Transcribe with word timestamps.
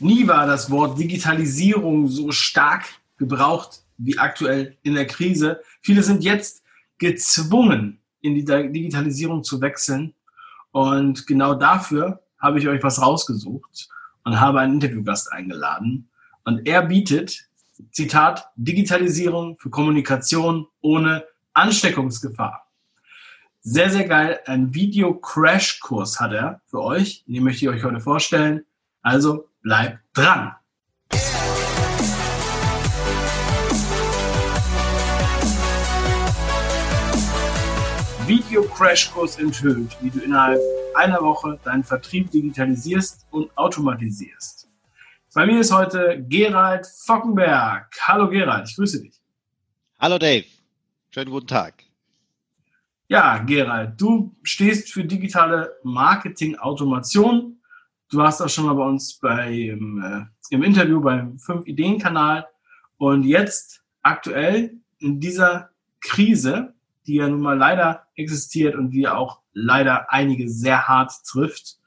Nie 0.00 0.26
war 0.26 0.46
das 0.46 0.70
Wort 0.70 0.98
Digitalisierung 0.98 2.08
so 2.08 2.32
stark 2.32 2.84
gebraucht 3.18 3.82
wie 3.98 4.18
aktuell 4.18 4.78
in 4.82 4.94
der 4.94 5.06
Krise. 5.06 5.60
Viele 5.82 6.02
sind 6.02 6.24
jetzt 6.24 6.62
gezwungen, 6.96 8.00
in 8.22 8.34
die 8.34 8.44
Digitalisierung 8.44 9.44
zu 9.44 9.60
wechseln. 9.60 10.14
Und 10.72 11.26
genau 11.26 11.54
dafür 11.54 12.22
habe 12.38 12.58
ich 12.58 12.68
euch 12.68 12.82
was 12.82 13.02
rausgesucht 13.02 13.88
und 14.24 14.40
habe 14.40 14.60
einen 14.60 14.74
Interviewgast 14.74 15.30
eingeladen. 15.32 16.08
Und 16.44 16.66
er 16.66 16.82
bietet, 16.82 17.48
Zitat, 17.90 18.50
Digitalisierung 18.56 19.58
für 19.58 19.68
Kommunikation 19.68 20.66
ohne 20.80 21.24
Ansteckungsgefahr. 21.52 22.66
Sehr, 23.60 23.90
sehr 23.90 24.08
geil. 24.08 24.40
Ein 24.46 24.72
Video-Crash-Kurs 24.72 26.20
hat 26.20 26.32
er 26.32 26.62
für 26.66 26.82
euch. 26.82 27.22
Den 27.26 27.44
möchte 27.44 27.66
ich 27.66 27.68
euch 27.68 27.84
heute 27.84 28.00
vorstellen. 28.00 28.64
Also 29.02 29.49
bleibt 29.62 29.98
dran. 30.14 30.54
Video-Crash-Kurs 38.26 39.38
enthüllt, 39.38 39.96
wie 40.00 40.10
du 40.10 40.20
innerhalb 40.20 40.60
einer 40.94 41.20
Woche 41.20 41.58
deinen 41.64 41.82
Vertrieb 41.82 42.30
digitalisierst 42.30 43.26
und 43.30 43.56
automatisierst. 43.56 44.68
Bei 45.34 45.46
mir 45.46 45.60
ist 45.60 45.72
heute 45.72 46.24
Gerald 46.28 46.86
Fockenberg. 46.86 47.90
Hallo 48.02 48.28
Gerald, 48.28 48.68
ich 48.68 48.76
grüße 48.76 49.02
dich. 49.02 49.20
Hallo 49.98 50.18
Dave, 50.18 50.46
schönen 51.10 51.30
guten 51.30 51.48
Tag. 51.48 51.84
Ja, 53.08 53.38
Gerald, 53.38 54.00
du 54.00 54.34
stehst 54.44 54.92
für 54.92 55.04
digitale 55.04 55.76
Marketing-Automation. 55.82 57.59
Du 58.10 58.18
warst 58.18 58.42
auch 58.42 58.48
schon 58.48 58.66
mal 58.66 58.74
bei 58.74 58.84
uns 58.84 59.14
beim, 59.14 60.02
äh, 60.02 60.54
im 60.54 60.62
Interview 60.62 61.00
beim 61.00 61.36
5-Ideen-Kanal. 61.36 62.46
Und 62.98 63.22
jetzt 63.22 63.82
aktuell 64.02 64.74
in 64.98 65.20
dieser 65.20 65.70
Krise, 66.00 66.74
die 67.06 67.14
ja 67.14 67.28
nun 67.28 67.40
mal 67.40 67.56
leider 67.56 68.06
existiert 68.16 68.74
und 68.74 68.90
die 68.90 69.06
auch 69.06 69.40
leider 69.52 70.12
einige 70.12 70.48
sehr 70.48 70.88
hart 70.88 71.12
trifft 71.24 71.78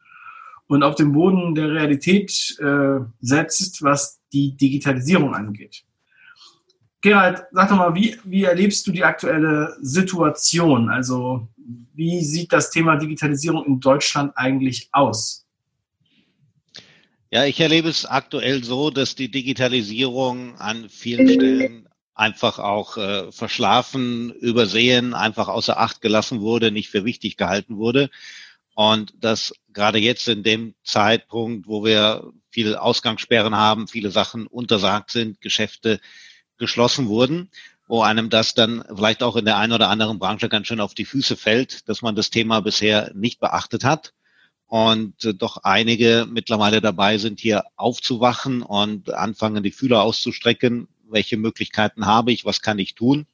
und 0.68 0.84
auf 0.84 0.96
den 0.96 1.12
Boden 1.12 1.56
der 1.56 1.72
Realität 1.72 2.58
äh, 2.60 3.00
setzt, 3.20 3.84
was 3.84 4.22
die 4.32 4.56
Digitalisierung 4.56 5.36
angeht. 5.36 5.84
Gerald, 7.02 7.44
sag 7.52 7.68
doch 7.68 7.78
mal, 7.78 7.94
wie, 7.96 8.18
wie 8.24 8.46
erlebst 8.46 8.88
du 8.88 8.92
die 8.92 9.04
aktuelle 9.04 9.76
Situation? 9.82 10.90
Also 10.90 11.50
wie 11.94 12.24
sieht 12.24 12.54
das 12.54 12.72
Thema 12.72 12.96
Digitalisierung 12.96 13.66
in 13.66 13.80
Deutschland 13.82 14.32
eigentlich 14.36 14.88
aus? 14.94 15.43
Ja, 17.34 17.46
ich 17.46 17.60
erlebe 17.60 17.90
es 17.90 18.06
aktuell 18.06 18.64
so, 18.64 18.92
dass 18.92 19.16
die 19.16 19.32
Digitalisierung 19.32 20.56
an 20.60 20.88
vielen 20.88 21.28
Stellen 21.28 21.90
einfach 22.14 22.60
auch 22.60 22.96
äh, 22.98 23.32
verschlafen, 23.32 24.32
übersehen, 24.34 25.16
einfach 25.16 25.48
außer 25.48 25.80
Acht 25.80 26.00
gelassen 26.02 26.42
wurde, 26.42 26.70
nicht 26.70 26.92
für 26.92 27.06
wichtig 27.06 27.36
gehalten 27.36 27.78
wurde. 27.78 28.12
Und 28.76 29.16
dass 29.20 29.52
gerade 29.70 29.98
jetzt 29.98 30.28
in 30.28 30.44
dem 30.44 30.76
Zeitpunkt, 30.84 31.66
wo 31.66 31.84
wir 31.84 32.32
viele 32.52 32.80
Ausgangssperren 32.80 33.56
haben, 33.56 33.88
viele 33.88 34.12
Sachen 34.12 34.46
untersagt 34.46 35.10
sind, 35.10 35.42
Geschäfte 35.42 36.00
geschlossen 36.60 37.08
wurden, 37.08 37.50
wo 37.88 38.04
einem 38.04 38.30
das 38.30 38.54
dann 38.54 38.86
vielleicht 38.96 39.24
auch 39.24 39.38
in 39.38 39.46
der 39.46 39.58
einen 39.58 39.74
oder 39.74 39.90
anderen 39.90 40.20
Branche 40.20 40.50
ganz 40.50 40.68
schön 40.68 40.80
auf 40.80 40.94
die 40.94 41.06
Füße 41.06 41.36
fällt, 41.36 41.90
dass 41.90 42.04
man 42.04 42.16
das 42.16 42.30
Thema 42.30 42.60
bisher 42.60 43.12
nicht 43.16 43.40
beachtet 43.40 43.84
hat 43.84 44.14
und 44.68 45.24
äh, 45.26 45.34
doch 45.34 45.58
einige 45.64 46.28
mittlerweile 46.30 46.82
dabei 46.82 47.18
sind, 47.18 47.40
hier 47.40 47.64
aufzuwachen 47.76 48.62
und 48.62 49.14
anfangen, 49.14 49.64
die 49.64 49.72
Fühler 49.72 50.02
auszustrecken. 50.02 50.88
Welche 51.10 51.38
Möglichkeiten 51.38 52.06
habe 52.06 52.32
ich? 52.32 52.46
Was 52.46 52.62
kann 52.62 52.80
ich 52.80 52.96
tun? 52.96 53.28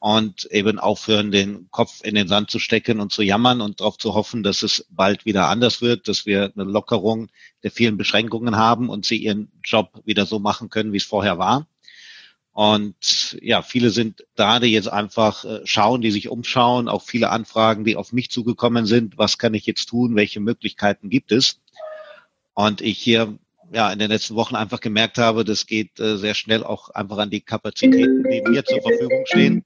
Und 0.00 0.44
eben 0.52 0.78
aufhören, 0.78 1.32
den 1.32 1.68
Kopf 1.72 2.04
in 2.04 2.14
den 2.14 2.28
Sand 2.28 2.50
zu 2.50 2.60
stecken 2.60 3.00
und 3.00 3.10
zu 3.12 3.22
jammern 3.22 3.60
und 3.60 3.80
darauf 3.80 3.98
zu 3.98 4.14
hoffen, 4.14 4.44
dass 4.44 4.62
es 4.62 4.86
bald 4.90 5.24
wieder 5.24 5.48
anders 5.48 5.82
wird, 5.82 6.06
dass 6.06 6.24
wir 6.24 6.52
eine 6.54 6.70
Lockerung 6.70 7.28
der 7.64 7.72
vielen 7.72 7.96
Beschränkungen 7.96 8.56
haben 8.56 8.88
und 8.88 9.04
sie 9.04 9.16
ihren 9.16 9.50
Job 9.64 10.00
wieder 10.04 10.24
so 10.26 10.38
machen 10.38 10.70
können, 10.70 10.92
wie 10.92 10.98
es 10.98 11.04
vorher 11.04 11.38
war. 11.38 11.66
Und 12.58 13.38
ja, 13.40 13.62
viele 13.62 13.90
sind 13.90 14.26
da, 14.34 14.58
die 14.58 14.72
jetzt 14.72 14.88
einfach 14.88 15.44
äh, 15.44 15.60
schauen, 15.62 16.00
die 16.00 16.10
sich 16.10 16.28
umschauen, 16.28 16.88
auch 16.88 17.04
viele 17.04 17.30
Anfragen, 17.30 17.84
die 17.84 17.94
auf 17.94 18.12
mich 18.12 18.32
zugekommen 18.32 18.84
sind. 18.84 19.16
Was 19.16 19.38
kann 19.38 19.54
ich 19.54 19.64
jetzt 19.64 19.86
tun? 19.86 20.16
Welche 20.16 20.40
Möglichkeiten 20.40 21.08
gibt 21.08 21.30
es? 21.30 21.60
Und 22.54 22.80
ich 22.80 22.98
hier 22.98 23.38
ja 23.72 23.92
in 23.92 24.00
den 24.00 24.10
letzten 24.10 24.34
Wochen 24.34 24.56
einfach 24.56 24.80
gemerkt 24.80 25.18
habe, 25.18 25.44
das 25.44 25.66
geht 25.66 26.00
äh, 26.00 26.16
sehr 26.16 26.34
schnell 26.34 26.64
auch 26.64 26.90
einfach 26.90 27.18
an 27.18 27.30
die 27.30 27.42
Kapazitäten, 27.42 28.24
die 28.24 28.42
mir 28.42 28.64
zur 28.64 28.82
Verfügung 28.82 29.22
stehen. 29.26 29.64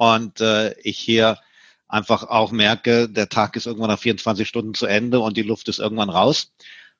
Und 0.00 0.40
äh, 0.40 0.76
ich 0.80 0.98
hier 0.98 1.38
einfach 1.86 2.24
auch 2.24 2.50
merke, 2.50 3.08
der 3.08 3.28
Tag 3.28 3.54
ist 3.54 3.66
irgendwann 3.66 3.90
nach 3.90 4.00
24 4.00 4.48
Stunden 4.48 4.74
zu 4.74 4.86
Ende 4.86 5.20
und 5.20 5.36
die 5.36 5.42
Luft 5.42 5.68
ist 5.68 5.78
irgendwann 5.78 6.10
raus. 6.10 6.52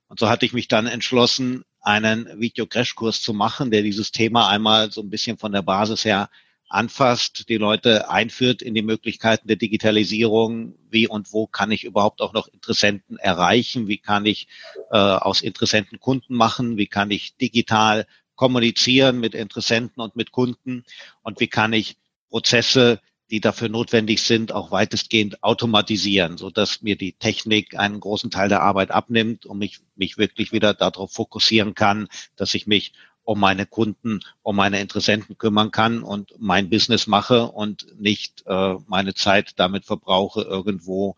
Und 0.06 0.20
so 0.20 0.28
hatte 0.28 0.46
ich 0.46 0.52
mich 0.52 0.68
dann 0.68 0.86
entschlossen, 0.86 1.64
einen 1.80 2.40
Video-Crash-Kurs 2.40 3.22
zu 3.22 3.32
machen, 3.32 3.70
der 3.70 3.82
dieses 3.82 4.12
Thema 4.12 4.48
einmal 4.48 4.90
so 4.90 5.00
ein 5.00 5.10
bisschen 5.10 5.38
von 5.38 5.52
der 5.52 5.62
Basis 5.62 6.04
her 6.04 6.30
anfasst, 6.68 7.48
die 7.48 7.56
Leute 7.56 8.10
einführt 8.10 8.60
in 8.60 8.74
die 8.74 8.82
Möglichkeiten 8.82 9.48
der 9.48 9.56
Digitalisierung, 9.56 10.74
wie 10.90 11.08
und 11.08 11.32
wo 11.32 11.46
kann 11.46 11.70
ich 11.70 11.84
überhaupt 11.84 12.20
auch 12.20 12.32
noch 12.32 12.48
Interessenten 12.48 13.16
erreichen, 13.16 13.88
wie 13.88 13.98
kann 13.98 14.26
ich 14.26 14.48
äh, 14.90 14.96
aus 14.96 15.40
Interessenten 15.40 15.98
Kunden 15.98 16.34
machen, 16.34 16.76
wie 16.76 16.86
kann 16.86 17.10
ich 17.10 17.36
digital 17.36 18.06
kommunizieren 18.34 19.18
mit 19.18 19.34
Interessenten 19.34 20.02
und 20.02 20.14
mit 20.14 20.30
Kunden 20.30 20.84
und 21.22 21.40
wie 21.40 21.48
kann 21.48 21.72
ich 21.72 21.96
Prozesse 22.28 23.00
die 23.30 23.40
dafür 23.40 23.68
notwendig 23.68 24.22
sind, 24.22 24.52
auch 24.52 24.70
weitestgehend 24.70 25.42
automatisieren, 25.42 26.38
so 26.38 26.50
dass 26.50 26.82
mir 26.82 26.96
die 26.96 27.12
Technik 27.12 27.78
einen 27.78 28.00
großen 28.00 28.30
Teil 28.30 28.48
der 28.48 28.62
Arbeit 28.62 28.90
abnimmt 28.90 29.46
und 29.46 29.58
mich, 29.58 29.80
mich 29.96 30.18
wirklich 30.18 30.52
wieder 30.52 30.74
darauf 30.74 31.12
fokussieren 31.12 31.74
kann, 31.74 32.08
dass 32.36 32.54
ich 32.54 32.66
mich 32.66 32.92
um 33.22 33.38
meine 33.38 33.66
Kunden, 33.66 34.20
um 34.42 34.56
meine 34.56 34.80
Interessenten 34.80 35.36
kümmern 35.36 35.70
kann 35.70 36.02
und 36.02 36.32
mein 36.38 36.70
Business 36.70 37.06
mache 37.06 37.48
und 37.48 37.86
nicht 38.00 38.44
äh, 38.46 38.76
meine 38.86 39.14
Zeit 39.14 39.52
damit 39.56 39.84
verbrauche, 39.84 40.42
irgendwo 40.42 41.16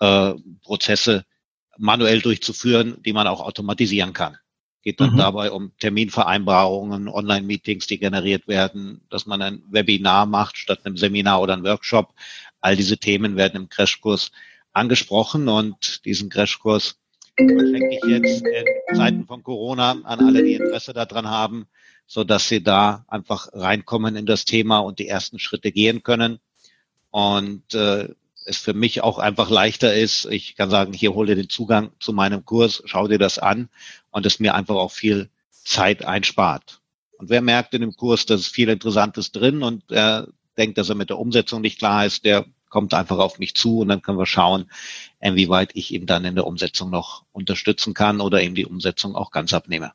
äh, 0.00 0.34
Prozesse 0.62 1.24
manuell 1.78 2.20
durchzuführen, 2.20 3.02
die 3.02 3.14
man 3.14 3.26
auch 3.26 3.40
automatisieren 3.40 4.12
kann 4.12 4.36
geht 4.82 5.00
dann 5.00 5.12
mhm. 5.12 5.18
dabei 5.18 5.50
um 5.50 5.72
Terminvereinbarungen, 5.78 7.08
Online-Meetings, 7.08 7.86
die 7.86 7.98
generiert 7.98 8.48
werden, 8.48 9.02
dass 9.10 9.26
man 9.26 9.42
ein 9.42 9.62
Webinar 9.70 10.26
macht 10.26 10.56
statt 10.56 10.80
einem 10.84 10.96
Seminar 10.96 11.40
oder 11.40 11.54
einem 11.54 11.64
Workshop. 11.64 12.14
All 12.60 12.76
diese 12.76 12.98
Themen 12.98 13.36
werden 13.36 13.56
im 13.56 13.68
Crashkurs 13.68 14.30
angesprochen 14.72 15.48
und 15.48 16.04
diesen 16.04 16.30
Crashkurs 16.30 16.96
verschenke 17.36 17.90
ich 17.94 18.04
jetzt 18.08 18.42
in 18.42 18.96
Zeiten 18.96 19.26
von 19.26 19.42
Corona 19.42 19.92
an 20.02 20.20
alle, 20.20 20.42
die 20.42 20.54
Interesse 20.54 20.92
daran 20.92 21.28
haben, 21.28 21.66
so 22.06 22.24
dass 22.24 22.48
sie 22.48 22.62
da 22.62 23.04
einfach 23.08 23.48
reinkommen 23.52 24.16
in 24.16 24.26
das 24.26 24.44
Thema 24.44 24.78
und 24.78 24.98
die 24.98 25.08
ersten 25.08 25.38
Schritte 25.38 25.72
gehen 25.72 26.02
können. 26.02 26.40
Und 27.10 27.74
äh, 27.74 28.08
es 28.48 28.56
für 28.56 28.74
mich 28.74 29.02
auch 29.02 29.18
einfach 29.18 29.50
leichter 29.50 29.94
ist. 29.94 30.24
Ich 30.26 30.56
kann 30.56 30.70
sagen, 30.70 30.92
hier 30.92 31.14
hol 31.14 31.26
dir 31.26 31.36
den 31.36 31.50
Zugang 31.50 31.90
zu 32.00 32.12
meinem 32.12 32.44
Kurs, 32.44 32.82
schau 32.86 33.06
dir 33.06 33.18
das 33.18 33.38
an 33.38 33.68
und 34.18 34.26
es 34.26 34.40
mir 34.40 34.54
einfach 34.54 34.74
auch 34.74 34.92
viel 34.92 35.30
Zeit 35.50 36.04
einspart. 36.04 36.80
Und 37.16 37.30
wer 37.30 37.40
merkt 37.40 37.74
in 37.74 37.80
dem 37.80 37.96
Kurs, 37.96 38.26
dass 38.26 38.40
es 38.40 38.46
viel 38.46 38.68
Interessantes 38.68 39.32
drin 39.32 39.62
und 39.62 39.90
er 39.90 40.28
denkt, 40.56 40.76
dass 40.76 40.88
er 40.88 40.94
mit 40.94 41.08
der 41.08 41.18
Umsetzung 41.18 41.62
nicht 41.62 41.78
klar 41.78 42.04
ist, 42.04 42.24
der 42.24 42.44
kommt 42.68 42.92
einfach 42.94 43.18
auf 43.18 43.38
mich 43.38 43.54
zu 43.54 43.78
und 43.78 43.88
dann 43.88 44.02
können 44.02 44.18
wir 44.18 44.26
schauen, 44.26 44.70
inwieweit 45.20 45.70
ich 45.74 45.92
ihm 45.92 46.06
dann 46.06 46.24
in 46.24 46.34
der 46.34 46.46
Umsetzung 46.46 46.90
noch 46.90 47.24
unterstützen 47.32 47.94
kann 47.94 48.20
oder 48.20 48.42
ihm 48.42 48.54
die 48.54 48.66
Umsetzung 48.66 49.14
auch 49.14 49.30
ganz 49.30 49.52
abnehme. 49.52 49.92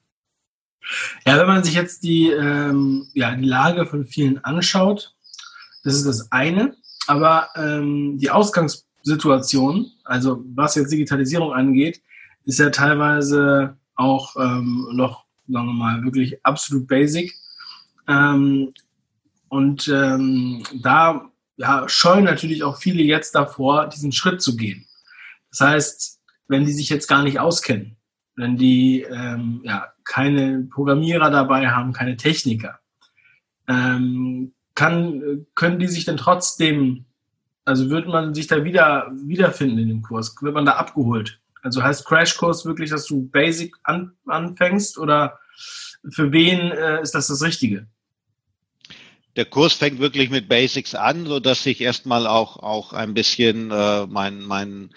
Ja, 1.25 1.37
wenn 1.37 1.47
man 1.47 1.63
sich 1.63 1.75
jetzt 1.75 2.03
die, 2.03 2.29
ähm, 2.29 3.07
ja, 3.13 3.35
die 3.35 3.45
Lage 3.45 3.85
von 3.85 4.05
vielen 4.05 4.43
anschaut, 4.43 5.13
das 5.83 5.95
ist 5.95 6.05
das 6.05 6.31
eine. 6.31 6.75
Aber 7.07 7.49
ähm, 7.55 8.17
die 8.17 8.31
Ausgangssituation, 8.31 9.91
also 10.03 10.43
was 10.55 10.75
jetzt 10.75 10.91
Digitalisierung 10.91 11.53
angeht, 11.53 12.01
ist 12.45 12.59
ja 12.59 12.69
teilweise 12.69 13.77
auch 13.95 14.35
ähm, 14.37 14.87
noch, 14.93 15.25
sagen 15.47 15.67
wir 15.67 15.73
mal, 15.73 16.03
wirklich 16.03 16.45
absolut 16.45 16.87
basic. 16.87 17.33
Ähm, 18.07 18.73
und 19.49 19.87
ähm, 19.87 20.63
da 20.81 21.29
ja, 21.57 21.87
scheuen 21.87 22.25
natürlich 22.25 22.63
auch 22.63 22.77
viele 22.77 23.03
jetzt 23.03 23.35
davor, 23.35 23.87
diesen 23.87 24.11
Schritt 24.11 24.41
zu 24.41 24.55
gehen. 24.55 24.85
Das 25.51 25.61
heißt, 25.61 26.21
wenn 26.47 26.65
die 26.65 26.73
sich 26.73 26.89
jetzt 26.89 27.07
gar 27.07 27.23
nicht 27.23 27.39
auskennen, 27.39 27.97
wenn 28.35 28.57
die 28.57 29.01
ähm, 29.03 29.61
ja, 29.63 29.93
keine 30.03 30.67
Programmierer 30.71 31.29
dabei 31.29 31.69
haben, 31.69 31.93
keine 31.93 32.17
Techniker, 32.17 32.79
ähm, 33.67 34.53
kann, 34.75 35.45
können 35.53 35.79
die 35.79 35.87
sich 35.87 36.05
denn 36.05 36.17
trotzdem, 36.17 37.05
also 37.63 37.89
wird 37.89 38.07
man 38.07 38.33
sich 38.33 38.47
da 38.47 38.63
wieder 38.63 39.11
wiederfinden 39.13 39.77
in 39.77 39.87
dem 39.87 40.01
Kurs? 40.01 40.35
Wird 40.41 40.55
man 40.55 40.65
da 40.65 40.73
abgeholt? 40.73 41.39
Also 41.63 41.81
heißt 41.81 42.05
Crashkurs 42.05 42.65
wirklich, 42.65 42.89
dass 42.89 43.05
du 43.05 43.27
Basic 43.29 43.73
an, 43.83 44.11
anfängst 44.27 44.97
oder 44.97 45.39
für 46.09 46.31
wen 46.33 46.59
äh, 46.59 47.01
ist 47.01 47.15
das 47.15 47.27
das 47.27 47.41
Richtige? 47.41 47.87
Der 49.37 49.45
Kurs 49.45 49.73
fängt 49.73 49.99
wirklich 49.99 50.29
mit 50.29 50.49
Basics 50.49 50.93
an, 50.93 51.25
so 51.25 51.39
dass 51.39 51.65
ich 51.65 51.81
erstmal 51.81 52.27
auch 52.27 52.57
auch 52.57 52.91
ein 52.91 53.13
bisschen 53.13 53.71
äh, 53.71 54.05
mein 54.05 54.43
mein 54.43 54.93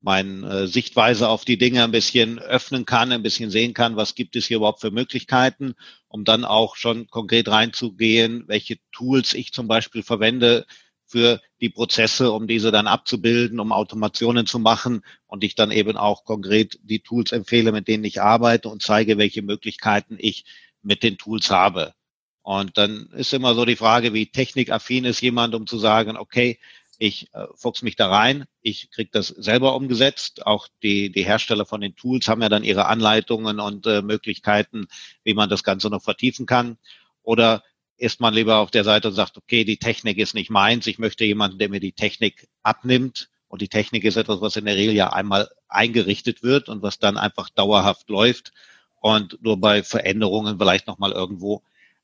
meine 0.00 0.48
äh, 0.48 0.66
Sichtweise 0.68 1.28
auf 1.28 1.44
die 1.44 1.58
Dinge 1.58 1.82
ein 1.82 1.90
bisschen 1.90 2.38
öffnen 2.38 2.86
kann, 2.86 3.10
ein 3.10 3.24
bisschen 3.24 3.50
sehen 3.50 3.74
kann, 3.74 3.96
was 3.96 4.14
gibt 4.14 4.36
es 4.36 4.46
hier 4.46 4.58
überhaupt 4.58 4.80
für 4.80 4.92
Möglichkeiten, 4.92 5.74
um 6.06 6.24
dann 6.24 6.44
auch 6.44 6.76
schon 6.76 7.08
konkret 7.08 7.48
reinzugehen, 7.48 8.44
welche 8.46 8.78
Tools 8.92 9.34
ich 9.34 9.52
zum 9.52 9.66
Beispiel 9.66 10.04
verwende 10.04 10.66
für 11.06 11.40
die 11.60 11.68
Prozesse, 11.68 12.32
um 12.32 12.46
diese 12.46 12.70
dann 12.70 12.86
abzubilden, 12.86 13.60
um 13.60 13.72
Automationen 13.72 14.46
zu 14.46 14.58
machen 14.58 15.02
und 15.26 15.44
ich 15.44 15.54
dann 15.54 15.70
eben 15.70 15.96
auch 15.96 16.24
konkret 16.24 16.78
die 16.82 17.00
Tools 17.00 17.32
empfehle, 17.32 17.72
mit 17.72 17.88
denen 17.88 18.04
ich 18.04 18.20
arbeite 18.20 18.68
und 18.68 18.82
zeige, 18.82 19.16
welche 19.18 19.42
Möglichkeiten 19.42 20.16
ich 20.18 20.44
mit 20.82 21.02
den 21.02 21.18
Tools 21.18 21.50
habe. 21.50 21.94
Und 22.42 22.78
dann 22.78 23.08
ist 23.16 23.32
immer 23.34 23.54
so 23.54 23.64
die 23.64 23.76
Frage, 23.76 24.14
wie 24.14 24.26
technikaffin 24.26 25.04
ist 25.04 25.20
jemand, 25.20 25.54
um 25.54 25.66
zu 25.66 25.78
sagen, 25.78 26.16
okay, 26.16 26.60
ich 26.98 27.28
äh, 27.34 27.46
fuchs 27.54 27.82
mich 27.82 27.96
da 27.96 28.08
rein, 28.08 28.44
ich 28.62 28.90
kriege 28.90 29.10
das 29.12 29.28
selber 29.28 29.74
umgesetzt. 29.74 30.46
Auch 30.46 30.68
die, 30.82 31.10
die 31.10 31.24
Hersteller 31.24 31.66
von 31.66 31.80
den 31.80 31.96
Tools 31.96 32.28
haben 32.28 32.42
ja 32.42 32.48
dann 32.48 32.64
ihre 32.64 32.86
Anleitungen 32.86 33.60
und 33.60 33.86
äh, 33.86 34.02
Möglichkeiten, 34.02 34.86
wie 35.24 35.34
man 35.34 35.48
das 35.48 35.62
Ganze 35.62 35.90
noch 35.90 36.02
vertiefen 36.02 36.46
kann. 36.46 36.78
Oder 37.22 37.62
ist 37.96 38.20
man 38.20 38.34
lieber 38.34 38.58
auf 38.58 38.70
der 38.70 38.84
Seite 38.84 39.08
und 39.08 39.14
sagt, 39.14 39.36
okay, 39.36 39.64
die 39.64 39.78
Technik 39.78 40.18
ist 40.18 40.34
nicht 40.34 40.50
meins, 40.50 40.86
ich 40.86 40.98
möchte 40.98 41.24
jemanden, 41.24 41.58
der 41.58 41.68
mir 41.68 41.80
die 41.80 41.92
Technik 41.92 42.48
abnimmt. 42.62 43.30
Und 43.48 43.62
die 43.62 43.68
Technik 43.68 44.04
ist 44.04 44.16
etwas, 44.16 44.40
was 44.40 44.56
in 44.56 44.64
der 44.64 44.74
Regel 44.74 44.94
ja 44.94 45.12
einmal 45.12 45.48
eingerichtet 45.68 46.42
wird 46.42 46.68
und 46.68 46.82
was 46.82 46.98
dann 46.98 47.16
einfach 47.16 47.48
dauerhaft 47.48 48.08
läuft 48.10 48.52
und 49.00 49.40
nur 49.42 49.60
bei 49.60 49.82
Veränderungen 49.82 50.58
vielleicht 50.58 50.86
nochmal 50.86 51.12
irgendwo 51.12 51.62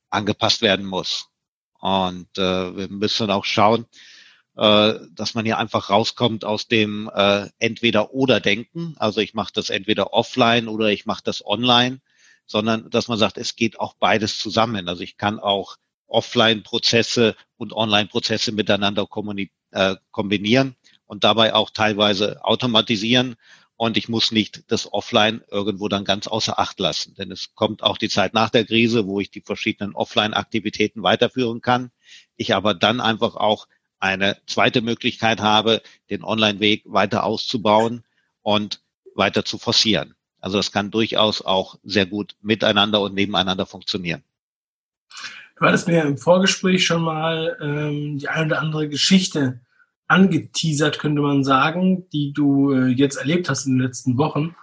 angepasst 0.09 0.63
werden 0.63 0.87
muss. 0.87 1.29
Und 1.81 2.39
äh, 2.39 2.77
wir 2.77 2.89
müssen 2.89 3.31
auch 3.31 3.45
schauen, 3.45 3.87
äh, 4.57 4.95
dass 5.11 5.35
man 5.35 5.45
hier 5.45 5.59
einfach 5.59 5.91
rauskommt 5.91 6.45
aus 6.45 6.69
dem 6.69 7.11
äh, 7.13 7.49
Entweder-Oder-Denken. 7.59 8.95
Also 8.99 9.21
ich 9.21 9.35
mache 9.35 9.53
das 9.55 9.71
entweder 9.71 10.13
offline 10.13 10.69
oder 10.69 10.89
ich 10.89 11.07
mache 11.07 11.23
das 11.25 11.45
online, 11.45 12.01
sondern 12.47 12.89
dass 12.91 13.09
man 13.09 13.19
sagt, 13.19 13.39
es 13.39 13.57
geht 13.57 13.81
auch 13.81 13.95
beides 13.95 14.39
zusammen. 14.39 14.89
Also 14.89 15.03
ich 15.03 15.17
kann 15.17 15.41
auch 15.41 15.77
Offline-Prozesse 16.13 17.35
und 17.57 17.73
Online-Prozesse 17.73 18.53
miteinander 18.53 19.07
äh, 19.73 19.97
kombinieren 20.11 20.77
und 21.07 21.25
dabei 21.25 21.55
auch 21.55 21.71
teilweise 21.71 22.45
automatisieren. 22.45 23.37
Und 23.77 23.97
ich 23.97 24.09
muss 24.09 24.31
nicht 24.31 24.71
das 24.71 24.93
Offline 24.93 25.43
irgendwo 25.51 25.89
dann 25.89 26.05
ganz 26.05 26.29
außer 26.29 26.59
Acht 26.59 26.79
lassen. 26.79 27.15
Denn 27.15 27.33
es 27.33 27.55
kommt 27.55 27.83
auch 27.83 27.99
die 27.99 28.09
Zeit 28.09 28.35
nach 28.35 28.51
der 28.51 28.65
Krise, 28.65 29.07
wo 29.07 29.19
ich 29.19 29.31
die 29.31 29.41
verschiedenen 29.41 29.95
Offline-Aktivitäten 29.95 31.03
weiterführen 31.03 31.61
kann. 31.61 31.91
Ich 32.37 32.55
aber 32.55 32.75
dann 32.75 33.01
einfach 33.01 33.35
auch 33.35 33.67
eine 33.99 34.37
zweite 34.47 34.83
Möglichkeit 34.83 35.41
habe, 35.41 35.83
den 36.11 36.23
Online-Weg 36.23 36.85
weiter 36.87 37.25
auszubauen 37.25 38.05
und 38.43 38.83
weiter 39.15 39.45
zu 39.45 39.59
forcieren. 39.59 40.15
Also 40.41 40.59
das 40.59 40.73
kann 40.73 40.91
durchaus 40.91 41.41
auch 41.43 41.79
sehr 41.83 42.07
gut 42.07 42.37
miteinander 42.41 43.01
und 43.01 43.15
nebeneinander 43.15 43.65
funktionieren. 43.65 44.25
Du 45.59 45.67
hattest 45.67 45.89
mir 45.89 46.03
im 46.03 46.19
Vorgespräch 46.19 46.85
schon 46.85 47.03
mal 47.03 47.57
ähm, 47.61 48.19
die 48.19 48.29
eine 48.29 48.47
oder 48.47 48.61
andere 48.61 48.89
Geschichte 48.89 49.61
angeteasert, 50.09 50.99
könnte 50.99 51.23
man 51.23 51.45
sagen, 51.45 52.09
die 52.11 52.33
du 52.33 52.73
äh, 52.73 52.89
jetzt 52.89 53.17
erlebt 53.17 53.49
hast 53.49 53.67
in 53.67 53.75
den 53.75 53.87
letzten 53.87 54.19
Wochen. 54.19 54.55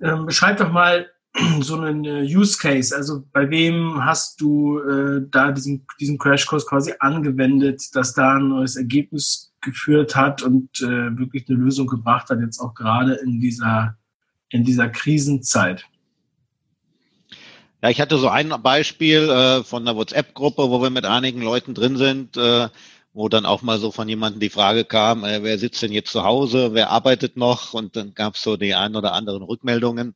Ähm, 0.00 0.26
beschreib 0.26 0.58
doch 0.58 0.70
mal, 0.70 1.08
so 1.60 1.78
einen 1.78 2.04
äh, 2.04 2.22
Use 2.22 2.58
Case? 2.58 2.94
Also 2.94 3.24
bei 3.32 3.50
wem 3.50 4.04
hast 4.04 4.40
du 4.40 4.78
äh, 4.80 5.22
da 5.30 5.52
diesen, 5.52 5.86
diesen 6.00 6.18
Crashkurs 6.18 6.66
quasi 6.66 6.94
angewendet, 6.98 7.94
dass 7.94 8.14
da 8.14 8.36
ein 8.36 8.48
neues 8.48 8.76
Ergebnis 8.76 9.52
geführt 9.60 10.14
hat 10.14 10.42
und 10.42 10.80
äh, 10.80 11.18
wirklich 11.18 11.48
eine 11.48 11.58
Lösung 11.58 11.86
gebracht 11.86 12.30
hat, 12.30 12.40
jetzt 12.40 12.60
auch 12.60 12.74
gerade 12.74 13.14
in 13.14 13.40
dieser, 13.40 13.96
in 14.50 14.64
dieser 14.64 14.88
Krisenzeit? 14.88 15.84
Ja, 17.82 17.90
ich 17.90 18.00
hatte 18.00 18.18
so 18.18 18.28
ein 18.28 18.48
Beispiel 18.62 19.28
äh, 19.28 19.62
von 19.62 19.82
einer 19.86 19.96
WhatsApp-Gruppe, 19.96 20.70
wo 20.70 20.80
wir 20.82 20.90
mit 20.90 21.04
einigen 21.04 21.42
Leuten 21.42 21.74
drin 21.74 21.96
sind, 21.96 22.36
äh, 22.36 22.68
wo 23.12 23.28
dann 23.28 23.46
auch 23.46 23.62
mal 23.62 23.78
so 23.78 23.92
von 23.92 24.08
jemandem 24.08 24.40
die 24.40 24.50
Frage 24.50 24.84
kam, 24.84 25.24
äh, 25.24 25.42
wer 25.42 25.58
sitzt 25.58 25.82
denn 25.82 25.92
jetzt 25.92 26.10
zu 26.10 26.24
Hause, 26.24 26.72
wer 26.74 26.90
arbeitet 26.90 27.36
noch? 27.36 27.74
Und 27.74 27.96
dann 27.96 28.14
gab 28.14 28.34
es 28.34 28.42
so 28.42 28.56
die 28.56 28.74
ein 28.74 28.96
oder 28.96 29.12
anderen 29.12 29.42
Rückmeldungen. 29.42 30.14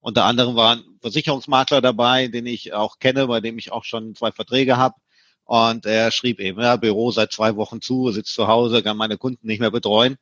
Unter 0.00 0.24
anderem 0.24 0.56
war 0.56 0.76
ein 0.76 0.84
Versicherungsmakler 1.00 1.80
dabei, 1.80 2.28
den 2.28 2.46
ich 2.46 2.74
auch 2.74 2.98
kenne, 2.98 3.26
bei 3.26 3.40
dem 3.40 3.58
ich 3.58 3.72
auch 3.72 3.84
schon 3.84 4.14
zwei 4.14 4.32
Verträge 4.32 4.76
habe. 4.76 4.96
Und 5.44 5.86
er 5.86 6.10
schrieb 6.12 6.40
eben, 6.40 6.60
ja, 6.60 6.76
Büro 6.76 7.10
seit 7.10 7.32
zwei 7.32 7.56
Wochen 7.56 7.80
zu, 7.80 8.10
sitzt 8.10 8.34
zu 8.34 8.48
Hause, 8.48 8.82
kann 8.82 8.96
meine 8.96 9.18
Kunden 9.18 9.46
nicht 9.46 9.60
mehr 9.60 9.70
betreuen. 9.70 10.16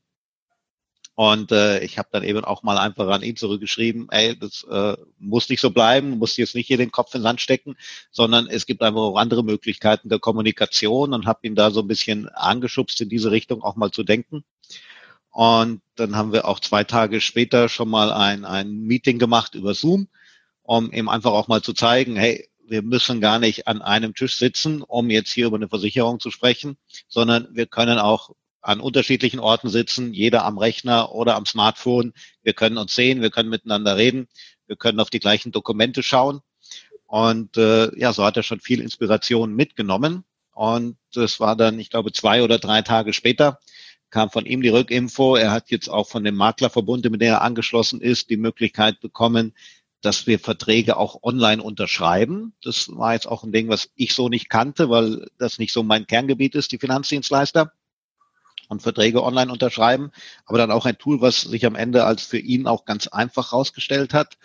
Und 1.21 1.53
äh, 1.53 1.81
ich 1.81 1.99
habe 1.99 2.09
dann 2.13 2.23
eben 2.23 2.47
auch 2.47 2.63
mal 2.63 2.79
einfach 2.79 3.07
an 3.09 3.23
ihn 3.23 3.37
zurückgeschrieben, 3.37 4.09
ey, 4.11 4.39
das 4.39 4.65
äh, 4.71 4.97
muss 5.19 5.51
nicht 5.51 5.61
so 5.61 5.69
bleiben, 5.69 6.17
muss 6.17 6.39
jetzt 6.39 6.55
nicht 6.55 6.67
hier 6.67 6.79
den 6.79 6.93
Kopf 6.93 7.15
in 7.15 7.19
den 7.19 7.25
Sand 7.25 7.43
stecken, 7.43 7.77
sondern 8.11 8.47
es 8.47 8.65
gibt 8.65 8.81
einfach 8.81 9.03
auch 9.03 9.17
andere 9.19 9.45
Möglichkeiten 9.45 10.09
der 10.09 10.19
Kommunikation 10.19 11.13
und 11.13 11.27
habe 11.27 11.47
ihn 11.47 11.55
da 11.55 11.73
so 11.73 11.81
ein 11.81 11.89
bisschen 11.89 12.31
angeschubst, 12.31 13.03
in 13.03 13.11
diese 13.11 13.31
Richtung 13.31 13.63
auch 13.63 13.77
mal 13.77 13.91
zu 13.91 14.03
denken. 14.03 14.45
Und 15.31 15.83
dann 15.95 16.17
haben 16.17 16.33
wir 16.33 16.49
auch 16.49 16.59
zwei 16.59 16.85
Tage 16.85 17.21
später 17.21 17.69
schon 17.69 17.91
mal 17.91 18.15
ein, 18.15 18.47
ein 18.47 18.73
Meeting 18.73 19.19
gemacht 19.19 19.55
über 19.55 19.75
Zoom, 19.75 20.09
um 20.63 20.91
eben 20.91 21.11
einfach 21.11 21.33
auch 21.33 21.49
mal 21.49 21.61
zu 21.61 21.75
zeigen, 21.75 22.17
hey, 22.17 22.49
wir 22.67 22.81
müssen 22.81 23.21
gar 23.21 23.39
nicht 23.39 23.69
an 23.69 23.83
einem 23.83 24.15
Tisch 24.15 24.39
sitzen, 24.39 24.81
um 24.81 25.11
jetzt 25.11 25.33
hier 25.33 25.49
über 25.49 25.57
eine 25.57 25.69
Versicherung 25.69 26.19
zu 26.19 26.31
sprechen, 26.31 26.79
sondern 27.09 27.47
wir 27.53 27.67
können 27.67 27.99
auch 27.99 28.31
an 28.63 28.81
unterschiedlichen 28.81 29.41
Orten 29.41 29.69
sitzen, 29.69 30.13
jeder 30.13 30.45
am 30.45 30.59
Rechner 30.59 31.13
oder 31.13 31.37
am 31.37 31.47
Smartphone. 31.47 32.13
Wir 32.43 32.53
können 32.53 32.79
uns 32.79 32.95
sehen, 32.95 33.23
wir 33.23 33.31
können 33.31 33.49
miteinander 33.49 33.97
reden, 33.97 34.29
wir 34.67 34.77
können 34.77 35.01
auf 35.01 35.11
die 35.11 35.21
gleichen 35.21 35.53
Dokumente 35.53 36.03
schauen. 36.03 36.41
Und 37.07 37.57
äh, 37.57 37.91
ja, 37.99 38.13
so 38.13 38.25
hat 38.25 38.37
er 38.37 38.43
schon 38.43 38.61
viel 38.61 38.81
Inspiration 38.81 39.55
mitgenommen. 39.55 40.25
Und 40.53 40.97
das 41.13 41.41
war 41.41 41.57
dann, 41.57 41.81
ich 41.81 41.91
glaube, 41.91 42.13
zwei 42.13 42.43
oder 42.43 42.59
drei 42.59 42.83
Tage 42.83 43.13
später, 43.13 43.59
kam 44.11 44.31
von 44.31 44.47
ihm 44.47 44.63
die 44.63 44.69
Rückinfo. 44.69 45.37
Er 45.37 45.53
hat 45.53 45.71
jetzt 45.71 45.89
auch 45.89 46.09
von 46.09 46.23
dem 46.25 46.35
Maklerverbund, 46.37 47.05
mit 47.11 47.21
dem 47.21 47.29
er 47.29 47.43
angeschlossen 47.43 48.01
ist, 48.01 48.31
die 48.31 48.37
Möglichkeit 48.37 49.01
bekommen, 49.01 49.55
dass 50.03 50.27
wir 50.27 50.39
Verträge 50.39 50.97
auch 50.97 51.23
online 51.23 51.63
unterschreiben. 51.63 52.55
Das 52.63 52.89
war 52.89 53.15
jetzt 53.15 53.27
auch 53.27 53.45
ein 53.45 53.53
Ding, 53.53 53.69
was 53.69 53.91
ich 53.97 54.15
so 54.15 54.29
nicht 54.29 54.49
kannte, 54.49 54.91
weil 54.91 55.27
das 55.39 55.59
nicht 55.59 55.73
so 55.73 55.83
mein 55.83 56.07
Kerngebiet 56.07 56.55
ist, 56.55 56.73
die 56.73 56.79
Finanzdienstleister 56.79 57.73
und 58.71 58.81
Verträge 58.81 59.23
online 59.23 59.53
unterschreiben. 59.53 60.13
Aber 60.47 60.57
dann 60.57 60.71
auch 60.71 60.87
ein 60.87 60.97
Tool, 60.97 61.21
was 61.21 61.43
sich 61.43 61.67
am 61.67 61.75
Ende 61.75 62.05
als 62.05 62.23
für 62.23 62.39
ihn 62.39 62.67
auch 62.67 62.87
ganz 62.87 63.09
einfach 63.09 63.53
herausgestellt 63.53 64.15
hat. 64.15 64.39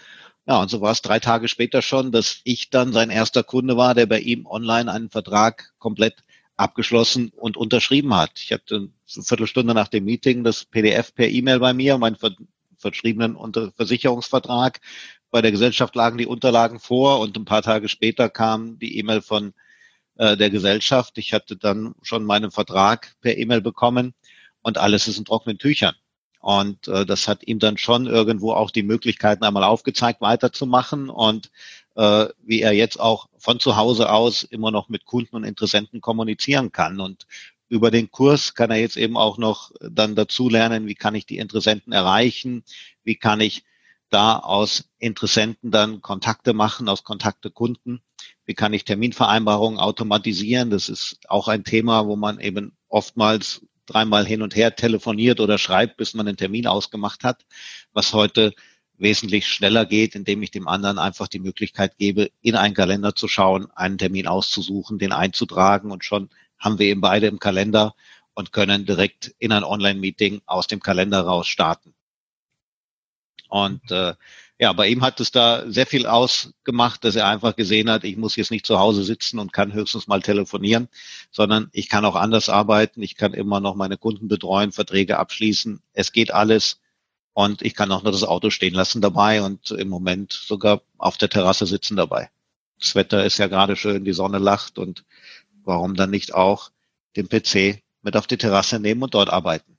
Ja, 0.47 0.61
und 0.61 0.69
so 0.69 0.81
war 0.81 0.91
es 0.91 1.01
drei 1.01 1.19
Tage 1.19 1.47
später 1.47 1.81
schon, 1.81 2.11
dass 2.11 2.41
ich 2.43 2.69
dann 2.69 2.91
sein 2.91 3.09
erster 3.09 3.43
Kunde 3.43 3.77
war, 3.77 3.95
der 3.95 4.05
bei 4.05 4.19
ihm 4.19 4.45
online 4.45 4.91
einen 4.91 5.09
Vertrag 5.09 5.73
komplett 5.79 6.23
abgeschlossen 6.57 7.31
und 7.35 7.57
unterschrieben 7.57 8.15
hat. 8.15 8.31
Ich 8.35 8.51
hatte 8.51 8.75
eine 8.75 8.89
Viertelstunde 9.05 9.73
nach 9.73 9.87
dem 9.87 10.05
Meeting 10.05 10.43
das 10.43 10.65
PDF 10.65 11.13
per 11.13 11.29
E-Mail 11.29 11.59
bei 11.59 11.73
mir, 11.73 11.97
meinen 11.97 12.15
ver 12.15 12.31
verschriebenen 12.77 13.37
Versicherungsvertrag. 13.75 14.79
Bei 15.31 15.41
der 15.41 15.51
Gesellschaft 15.51 15.95
lagen 15.95 16.17
die 16.17 16.27
Unterlagen 16.27 16.79
vor 16.79 17.19
und 17.19 17.35
ein 17.35 17.45
paar 17.45 17.61
Tage 17.61 17.89
später 17.89 18.29
kam 18.29 18.77
die 18.77 18.99
E-Mail 18.99 19.21
von 19.21 19.53
äh, 20.17 20.37
der 20.37 20.49
Gesellschaft. 20.49 21.17
Ich 21.17 21.33
hatte 21.33 21.57
dann 21.57 21.95
schon 22.01 22.23
meinen 22.23 22.51
Vertrag 22.51 23.15
per 23.21 23.37
E-Mail 23.37 23.61
bekommen 23.61 24.13
und 24.61 24.77
alles 24.77 25.07
ist 25.07 25.17
in 25.17 25.25
trockenen 25.25 25.57
Tüchern. 25.57 25.95
Und 26.39 26.87
äh, 26.87 27.07
das 27.07 27.27
hat 27.27 27.47
ihm 27.47 27.57
dann 27.57 27.77
schon 27.77 28.05
irgendwo 28.05 28.53
auch 28.53 28.69
die 28.69 28.83
Möglichkeiten 28.83 29.43
einmal 29.43 29.63
aufgezeigt, 29.63 30.21
weiterzumachen. 30.21 31.09
Und 31.09 31.49
äh, 31.95 32.27
wie 32.43 32.61
er 32.61 32.73
jetzt 32.73 32.99
auch 32.99 33.29
von 33.37 33.59
zu 33.59 33.77
Hause 33.77 34.11
aus 34.11 34.43
immer 34.43 34.69
noch 34.69 34.87
mit 34.87 35.05
Kunden 35.05 35.35
und 35.35 35.43
Interessenten 35.43 36.01
kommunizieren 36.01 36.71
kann. 36.71 36.99
Und 36.99 37.25
über 37.67 37.89
den 37.89 38.11
Kurs 38.11 38.53
kann 38.53 38.69
er 38.69 38.77
jetzt 38.77 38.97
eben 38.97 39.17
auch 39.17 39.37
noch 39.37 39.71
dann 39.81 40.15
dazu 40.15 40.49
lernen, 40.49 40.85
wie 40.85 40.95
kann 40.95 41.15
ich 41.15 41.25
die 41.25 41.39
Interessenten 41.39 41.93
erreichen, 41.93 42.63
wie 43.03 43.15
kann 43.15 43.41
ich 43.41 43.63
da 44.09 44.37
aus 44.37 44.89
Interessenten 44.99 45.71
dann 45.71 46.01
Kontakte 46.01 46.53
machen, 46.53 46.89
aus 46.89 47.03
Kontakte 47.03 47.49
Kunden, 47.49 48.01
wie 48.45 48.53
kann 48.53 48.73
ich 48.73 48.85
Terminvereinbarungen 48.85 49.79
automatisieren. 49.79 50.69
Das 50.69 50.89
ist 50.89 51.19
auch 51.27 51.47
ein 51.47 51.63
Thema, 51.63 52.07
wo 52.07 52.15
man 52.15 52.39
eben 52.39 52.75
oftmals 52.87 53.61
dreimal 53.85 54.25
hin 54.25 54.41
und 54.41 54.55
her 54.55 54.75
telefoniert 54.75 55.39
oder 55.39 55.57
schreibt, 55.57 55.97
bis 55.97 56.13
man 56.13 56.27
einen 56.27 56.37
Termin 56.37 56.67
ausgemacht 56.67 57.23
hat, 57.23 57.45
was 57.93 58.13
heute 58.13 58.53
wesentlich 58.97 59.47
schneller 59.47 59.85
geht, 59.85 60.15
indem 60.15 60.41
ich 60.41 60.51
dem 60.51 60.67
anderen 60.67 60.97
einfach 60.99 61.27
die 61.27 61.39
Möglichkeit 61.39 61.97
gebe, 61.97 62.31
in 62.41 62.55
einen 62.55 62.73
Kalender 62.73 63.13
zu 63.13 63.27
schauen, 63.27 63.67
einen 63.75 63.97
Termin 63.97 64.27
auszusuchen, 64.27 64.99
den 64.99 65.11
einzutragen 65.11 65.91
und 65.91 66.03
schon 66.05 66.29
haben 66.57 66.79
wir 66.79 66.87
eben 66.87 67.01
beide 67.01 67.27
im 67.27 67.39
Kalender 67.39 67.93
und 68.33 68.51
können 68.51 68.85
direkt 68.85 69.35
in 69.39 69.51
ein 69.51 69.63
Online-Meeting 69.63 70.41
aus 70.45 70.67
dem 70.67 70.79
Kalender 70.79 71.21
raus 71.21 71.47
starten. 71.47 71.93
Und 73.49 73.91
äh, 73.91 74.15
ja, 74.57 74.71
bei 74.71 74.87
ihm 74.87 75.01
hat 75.01 75.19
es 75.19 75.31
da 75.31 75.69
sehr 75.69 75.85
viel 75.85 76.07
ausgemacht, 76.07 77.03
dass 77.03 77.15
er 77.15 77.27
einfach 77.27 77.55
gesehen 77.55 77.89
hat, 77.89 78.05
ich 78.05 78.15
muss 78.15 78.37
jetzt 78.37 78.51
nicht 78.51 78.65
zu 78.65 78.79
Hause 78.79 79.03
sitzen 79.03 79.39
und 79.39 79.51
kann 79.51 79.73
höchstens 79.73 80.07
mal 80.07 80.21
telefonieren, 80.21 80.87
sondern 81.29 81.69
ich 81.73 81.89
kann 81.89 82.05
auch 82.05 82.15
anders 82.15 82.47
arbeiten. 82.47 83.03
Ich 83.03 83.17
kann 83.17 83.33
immer 83.33 83.59
noch 83.59 83.75
meine 83.75 83.97
Kunden 83.97 84.29
betreuen, 84.29 84.71
Verträge 84.71 85.19
abschließen. 85.19 85.81
Es 85.93 86.13
geht 86.13 86.33
alles. 86.33 86.79
Und 87.33 87.63
ich 87.63 87.75
kann 87.75 87.91
auch 87.91 88.03
nur 88.03 88.13
das 88.13 88.23
Auto 88.23 88.49
stehen 88.49 88.73
lassen 88.73 89.01
dabei 89.01 89.41
und 89.41 89.71
im 89.71 89.89
Moment 89.89 90.31
sogar 90.31 90.83
auf 90.97 91.17
der 91.17 91.29
Terrasse 91.29 91.65
sitzen 91.65 91.97
dabei. 91.97 92.29
Das 92.79 92.95
Wetter 92.95 93.25
ist 93.25 93.37
ja 93.39 93.47
gerade 93.47 93.75
schön, 93.75 94.05
die 94.05 94.13
Sonne 94.13 94.37
lacht 94.37 94.77
und 94.77 95.03
warum 95.65 95.95
dann 95.95 96.11
nicht 96.11 96.33
auch 96.33 96.71
den 97.17 97.27
PC 97.27 97.81
mit 98.03 98.15
auf 98.15 98.27
die 98.27 98.37
Terrasse 98.37 98.79
nehmen 98.79 99.03
und 99.03 99.13
dort 99.13 99.29
arbeiten? 99.29 99.77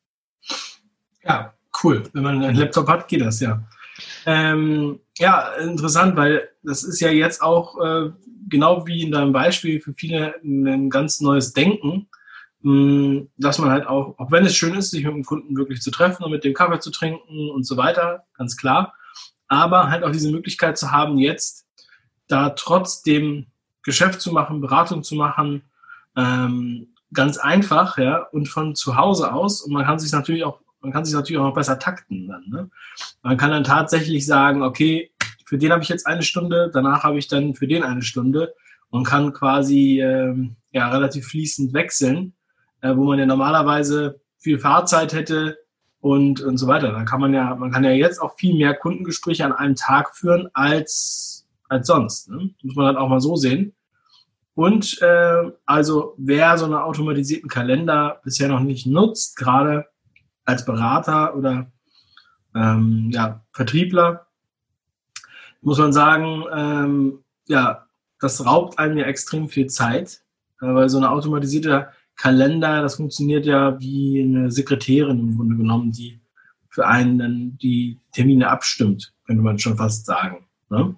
Ja, 1.24 1.54
cool. 1.82 2.02
Wenn 2.12 2.24
man 2.24 2.44
einen 2.44 2.56
Laptop 2.56 2.88
hat, 2.88 3.08
geht 3.08 3.22
das 3.22 3.40
ja. 3.40 3.66
Ähm, 4.26 5.00
ja, 5.18 5.52
interessant, 5.54 6.16
weil 6.16 6.48
das 6.62 6.84
ist 6.84 7.00
ja 7.00 7.10
jetzt 7.10 7.42
auch 7.42 7.78
äh, 7.80 8.10
genau 8.48 8.86
wie 8.86 9.02
in 9.02 9.12
deinem 9.12 9.32
Beispiel 9.32 9.80
für 9.80 9.94
viele 9.94 10.34
ein 10.44 10.90
ganz 10.90 11.20
neues 11.20 11.52
Denken, 11.52 12.08
mh, 12.62 12.72
hm, 12.72 13.28
dass 13.36 13.58
man 13.58 13.70
halt 13.70 13.86
auch, 13.86 14.18
auch 14.18 14.30
wenn 14.30 14.44
es 14.44 14.56
schön 14.56 14.74
ist, 14.74 14.90
sich 14.90 15.04
mit 15.04 15.14
dem 15.14 15.24
Kunden 15.24 15.56
wirklich 15.56 15.80
zu 15.80 15.90
treffen 15.90 16.24
und 16.24 16.30
mit 16.30 16.44
dem 16.44 16.54
Kaffee 16.54 16.80
zu 16.80 16.90
trinken 16.90 17.50
und 17.50 17.64
so 17.64 17.76
weiter, 17.76 18.24
ganz 18.36 18.56
klar, 18.56 18.94
aber 19.48 19.90
halt 19.90 20.04
auch 20.04 20.12
diese 20.12 20.30
Möglichkeit 20.30 20.76
zu 20.76 20.90
haben, 20.90 21.18
jetzt 21.18 21.66
da 22.28 22.50
trotzdem 22.50 23.46
Geschäft 23.82 24.20
zu 24.20 24.32
machen, 24.32 24.60
Beratung 24.60 25.02
zu 25.04 25.14
machen, 25.14 25.62
ähm, 26.16 26.88
ganz 27.12 27.38
einfach, 27.38 27.98
ja, 27.98 28.18
und 28.32 28.48
von 28.48 28.74
zu 28.74 28.96
Hause 28.96 29.32
aus. 29.32 29.62
Und 29.62 29.72
man 29.72 29.84
kann 29.84 29.98
sich 29.98 30.10
natürlich 30.12 30.44
auch 30.44 30.60
man 30.86 30.92
kann 30.92 31.04
sich 31.04 31.14
natürlich 31.14 31.40
auch 31.40 31.48
noch 31.48 31.54
besser 31.54 31.80
takten 31.80 32.28
dann. 32.28 32.44
Ne? 32.46 32.70
Man 33.22 33.36
kann 33.36 33.50
dann 33.50 33.64
tatsächlich 33.64 34.24
sagen, 34.24 34.62
okay, 34.62 35.10
für 35.44 35.58
den 35.58 35.72
habe 35.72 35.82
ich 35.82 35.88
jetzt 35.88 36.06
eine 36.06 36.22
Stunde, 36.22 36.70
danach 36.72 37.02
habe 37.02 37.18
ich 37.18 37.26
dann 37.26 37.56
für 37.56 37.66
den 37.66 37.82
eine 37.82 38.02
Stunde 38.02 38.54
und 38.88 39.02
kann 39.02 39.32
quasi 39.32 40.00
ähm, 40.00 40.54
ja, 40.70 40.88
relativ 40.90 41.26
fließend 41.26 41.72
wechseln, 41.72 42.34
äh, 42.82 42.96
wo 42.96 43.02
man 43.02 43.18
ja 43.18 43.26
normalerweise 43.26 44.20
viel 44.38 44.60
Fahrzeit 44.60 45.12
hätte 45.12 45.58
und, 46.00 46.40
und 46.40 46.56
so 46.56 46.68
weiter. 46.68 46.92
Da 46.92 47.02
kann 47.02 47.20
man 47.20 47.34
ja, 47.34 47.56
man 47.56 47.72
kann 47.72 47.82
ja 47.82 47.90
jetzt 47.90 48.22
auch 48.22 48.36
viel 48.36 48.54
mehr 48.54 48.74
Kundengespräche 48.74 49.44
an 49.44 49.52
einem 49.52 49.74
Tag 49.74 50.14
führen 50.14 50.48
als, 50.54 51.48
als 51.68 51.88
sonst. 51.88 52.30
Ne? 52.30 52.50
Muss 52.62 52.76
man 52.76 52.86
halt 52.86 52.96
auch 52.96 53.08
mal 53.08 53.20
so 53.20 53.34
sehen. 53.34 53.74
Und 54.54 55.02
äh, 55.02 55.50
also 55.66 56.14
wer 56.16 56.56
so 56.58 56.64
einen 56.64 56.74
automatisierten 56.74 57.50
Kalender 57.50 58.20
bisher 58.22 58.46
noch 58.46 58.60
nicht 58.60 58.86
nutzt, 58.86 59.36
gerade 59.36 59.86
als 60.46 60.64
Berater 60.64 61.36
oder 61.36 61.70
ähm, 62.54 63.10
ja, 63.12 63.44
Vertriebler, 63.52 64.26
muss 65.60 65.78
man 65.78 65.92
sagen, 65.92 66.44
ähm, 66.54 67.18
ja, 67.48 67.86
das 68.20 68.46
raubt 68.46 68.78
einem 68.78 68.96
ja 68.96 69.04
extrem 69.04 69.48
viel 69.48 69.66
Zeit, 69.66 70.22
äh, 70.60 70.66
weil 70.66 70.88
so 70.88 70.96
eine 70.96 71.10
automatisierte 71.10 71.88
Kalender, 72.16 72.80
das 72.80 72.96
funktioniert 72.96 73.44
ja 73.44 73.78
wie 73.78 74.22
eine 74.22 74.50
Sekretärin 74.50 75.18
im 75.18 75.36
Grunde 75.36 75.56
genommen, 75.56 75.92
die 75.92 76.20
für 76.70 76.86
einen 76.86 77.18
dann 77.18 77.58
die 77.58 77.98
Termine 78.12 78.48
abstimmt, 78.48 79.12
könnte 79.26 79.42
man 79.42 79.58
schon 79.58 79.76
fast 79.76 80.06
sagen. 80.06 80.46
Ne? 80.70 80.96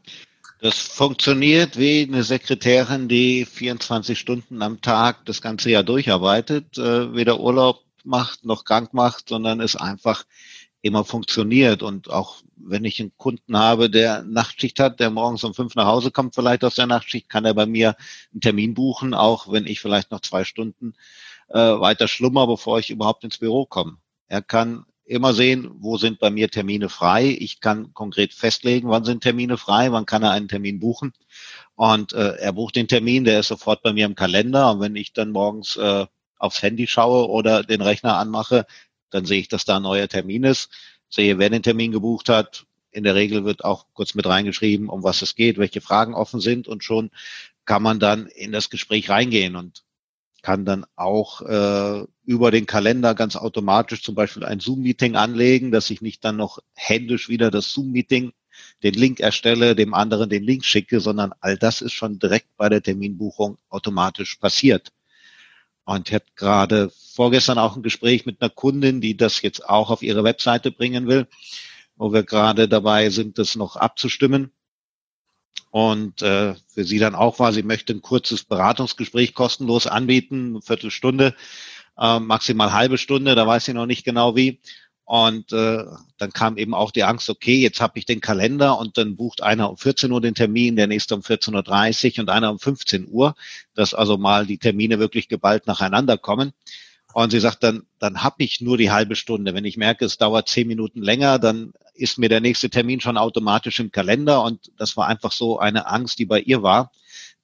Das 0.61 0.77
funktioniert 0.81 1.79
wie 1.79 2.03
eine 2.03 2.25
Sekretärin, 2.25 3.09
die 3.09 3.45
24 3.45 4.19
Stunden 4.19 4.61
am 4.61 4.81
Tag 4.81 5.25
das 5.25 5.41
ganze 5.41 5.71
Jahr 5.71 5.85
durcharbeitet, 5.85 6.79
äh, 6.79 7.15
weder 7.15 7.41
Urlaub 7.41 7.81
macht, 8.09 8.45
noch 8.45 8.65
krank 8.65 8.93
macht, 8.93 9.29
sondern 9.29 9.61
es 9.61 9.77
einfach 9.77 10.25
immer 10.83 11.05
funktioniert. 11.05 11.83
Und 11.83 12.11
auch 12.11 12.37
wenn 12.57 12.85
ich 12.85 13.01
einen 13.01 13.17
Kunden 13.17 13.57
habe, 13.57 13.91
der 13.91 14.23
Nachtschicht 14.23 14.81
hat, 14.81 15.01
der 15.01 15.11
morgens 15.11 15.45
um 15.45 15.55
fünf 15.55 15.75
nach 15.75 15.87
Hause 15.87 16.11
kommt, 16.11 16.35
vielleicht 16.35 16.65
aus 16.65 16.75
der 16.75 16.87
Nachtschicht, 16.87 17.29
kann 17.29 17.45
er 17.45 17.55
bei 17.55 17.67
mir 17.67 17.97
einen 18.33 18.41
Termin 18.41 18.75
buchen, 18.75 19.15
auch 19.15 19.51
wenn 19.53 19.67
ich 19.67 19.81
vielleicht 19.81 20.11
noch 20.11 20.21
zwei 20.21 20.45
Stunden 20.45 20.95
äh, 21.49 21.59
weiter 21.59 22.09
schlummer, 22.09 22.47
bevor 22.47 22.79
ich 22.79 22.91
überhaupt 22.91 23.25
ins 23.25 23.39
Büro 23.39 23.67
komme. 23.67 23.99
Er 24.29 24.43
kann 24.43 24.85
immer 25.05 25.33
sehen, 25.33 25.71
wo 25.79 25.97
sind 25.97 26.19
bei 26.19 26.31
mir 26.31 26.51
Termine 26.51 26.91
frei. 26.91 27.37
Ich 27.41 27.61
kann 27.61 27.95
konkret 27.95 28.35
festlegen, 28.35 28.91
wann 28.91 29.05
sind 29.05 29.23
Termine 29.23 29.57
frei, 29.57 29.91
wann 29.91 30.07
kann 30.07 30.23
er 30.23 30.33
einen 30.33 30.49
Termin 30.49 30.81
buchen. 30.81 31.15
Und 31.75 32.13
äh, 32.13 32.37
er 32.37 32.53
bucht 32.53 32.77
den 32.77 32.89
Termin, 32.89 33.25
der 33.25 33.41
ist 33.41 33.49
sofort 33.49 33.83
bei 33.83 33.93
mir 33.93 34.05
im 34.05 34.15
Kalender. 34.15 34.71
Und 34.71 34.81
wenn 34.81 34.97
ich 34.97 35.13
dann 35.15 35.31
morgens 35.31 35.77
äh, 35.77 36.07
aufs 36.39 36.63
Handy 36.63 36.87
schaue 36.87 37.29
oder 37.29 37.63
den 37.63 37.81
Rechner 37.81 38.17
anmache, 38.17 38.67
dann 39.11 39.25
sehe 39.25 39.41
ich, 39.41 39.49
dass 39.49 39.65
da 39.65 39.77
ein 39.77 39.83
neuer 39.83 40.09
Termin 40.09 40.45
ist, 40.45 40.71
sehe, 41.09 41.39
wer 41.39 41.51
den 41.51 41.63
Termin 41.63 41.93
gebucht 41.93 42.29
hat. 42.29 42.67
In 42.91 43.05
der 43.05 43.15
Regel 43.15 43.45
wird 43.45 43.65
auch 43.65 43.87
kurz 43.93 44.15
mit 44.15 44.27
reingeschrieben, 44.27 44.89
um 44.89 45.03
was 45.03 45.23
es 45.23 45.35
geht, 45.35 45.59
welche 45.59 45.81
Fragen 45.81 46.15
offen 46.15 46.41
sind 46.41 46.69
und 46.69 46.85
schon 46.85 47.11
kann 47.65 47.83
man 47.83 48.01
dann 48.01 48.27
in 48.27 48.51
das 48.53 48.71
Gespräch 48.71 49.11
reingehen 49.11 49.57
und 49.57 49.85
kann 50.43 50.65
dann 50.65 50.87
auch 50.97 51.43
äh, 51.43 52.07
über 52.25 52.51
den 52.51 52.67
Kalender 52.67 53.15
ganz 53.15 53.37
automatisch 53.37 54.03
zum 54.03 54.15
Beispiel 54.15 54.45
ein 54.45 54.61
Zoom-Meeting 54.61 55.17
anlegen, 55.17 55.71
dass 55.73 55.91
ich 55.91 56.01
nicht 56.01 56.25
dann 56.25 56.37
noch 56.37 56.61
händisch 56.75 57.29
wieder 57.29 57.51
das 57.51 57.71
Zoom-Meeting, 57.73 58.33
den 58.83 58.95
Link 58.95 59.21
erstelle, 59.21 59.75
dem 59.75 59.95
anderen 59.95 60.31
den 60.31 60.43
Link 60.43 60.65
schicke, 60.65 61.01
sondern 61.01 61.33
all 61.41 61.57
das 61.57 61.83
ist 61.83 61.93
schon 61.93 62.19
direkt 62.19 62.57
bei 62.57 62.69
der 62.69 62.83
Terminbuchung 62.83 63.59
automatisch 63.69 64.37
passiert. 64.37 64.93
Und 65.89 66.11
ich 66.11 66.15
hatte 66.15 66.33
gerade 66.37 66.93
vorgestern 67.15 67.57
auch 67.57 67.75
ein 67.75 67.83
Gespräch 67.83 68.27
mit 68.27 68.43
einer 68.43 68.51
Kundin, 68.51 69.01
die 69.01 69.17
das 69.17 69.41
jetzt 69.41 69.67
auch 69.67 69.89
auf 69.89 70.03
ihre 70.03 70.23
Webseite 70.23 70.71
bringen 70.71 71.07
will, 71.07 71.27
wo 71.97 72.13
wir 72.13 72.25
gerade 72.25 72.69
dabei 72.69 73.09
sind, 73.09 73.39
das 73.39 73.57
noch 73.57 73.77
abzustimmen. 73.77 74.53
Und 75.71 76.21
äh, 76.21 76.57
für 76.67 76.85
sie 76.85 76.99
dann 76.99 77.15
auch 77.15 77.39
war, 77.39 77.55
sie 77.55 77.63
möchte 77.63 77.95
ein 77.95 78.03
kurzes 78.03 78.45
Beratungsgespräch 78.45 79.33
kostenlos 79.33 79.87
anbieten, 79.87 80.51
eine 80.51 80.61
Viertelstunde, 80.61 81.35
äh, 81.97 82.21
maximal 82.21 82.75
halbe 82.75 82.99
Stunde, 82.99 83.35
da 83.35 83.47
weiß 83.47 83.65
sie 83.65 83.73
noch 83.73 83.87
nicht 83.87 84.05
genau 84.05 84.37
wie. 84.37 84.61
Und 85.09 85.55
äh, 85.55 85.87
dann 86.19 86.35
kam 86.35 86.59
eben 86.59 86.75
auch 86.75 86.91
die 86.91 87.05
Angst, 87.05 87.31
okay, 87.31 87.57
jetzt 87.63 87.81
habe 87.81 87.99
ich 87.99 88.05
den 88.05 88.21
Kalender 88.21 88.79
und 88.79 88.99
dann 88.99 89.17
bucht 89.17 89.43
einer 89.43 89.71
um 89.71 89.79
14 89.79 90.13
Uhr 90.13 90.21
den 90.21 90.35
Termin, 90.35 90.77
der 90.77 90.87
nächste 90.87 91.15
um 91.15 91.23
14.30 91.23 92.13
Uhr 92.13 92.25
und 92.25 92.29
einer 92.29 92.51
um 92.51 92.59
15 92.59 93.09
Uhr, 93.11 93.35
dass 93.75 93.95
also 93.95 94.19
mal 94.19 94.45
die 94.45 94.59
Termine 94.59 94.99
wirklich 94.99 95.29
geballt 95.29 95.67
nacheinander 95.67 96.19
kommen. 96.19 96.53
Und 97.15 97.31
sie 97.31 97.41
sagt 97.41 97.63
dann, 97.63 97.87
dann 97.99 98.23
habe 98.23 98.45
ich 98.45 98.61
nur 98.61 98.77
die 98.77 98.91
halbe 98.91 99.17
Stunde. 99.17 99.55
Wenn 99.55 99.65
ich 99.65 99.79
merke, 99.79 100.05
es 100.05 100.19
dauert 100.19 100.47
zehn 100.47 100.69
Minuten 100.69 101.01
länger, 101.01 101.39
dann 101.39 101.73
ist 101.95 102.19
mir 102.19 102.29
der 102.29 102.43
nächste 102.43 102.69
Termin 102.69 103.01
schon 103.01 103.17
automatisch 103.17 103.81
im 103.81 103.91
Kalender. 103.91 104.43
Und 104.43 104.71
das 104.77 104.95
war 104.99 105.07
einfach 105.07 105.33
so 105.33 105.59
eine 105.59 105.87
Angst, 105.87 106.19
die 106.19 106.27
bei 106.27 106.41
ihr 106.41 106.63
war, 106.63 106.93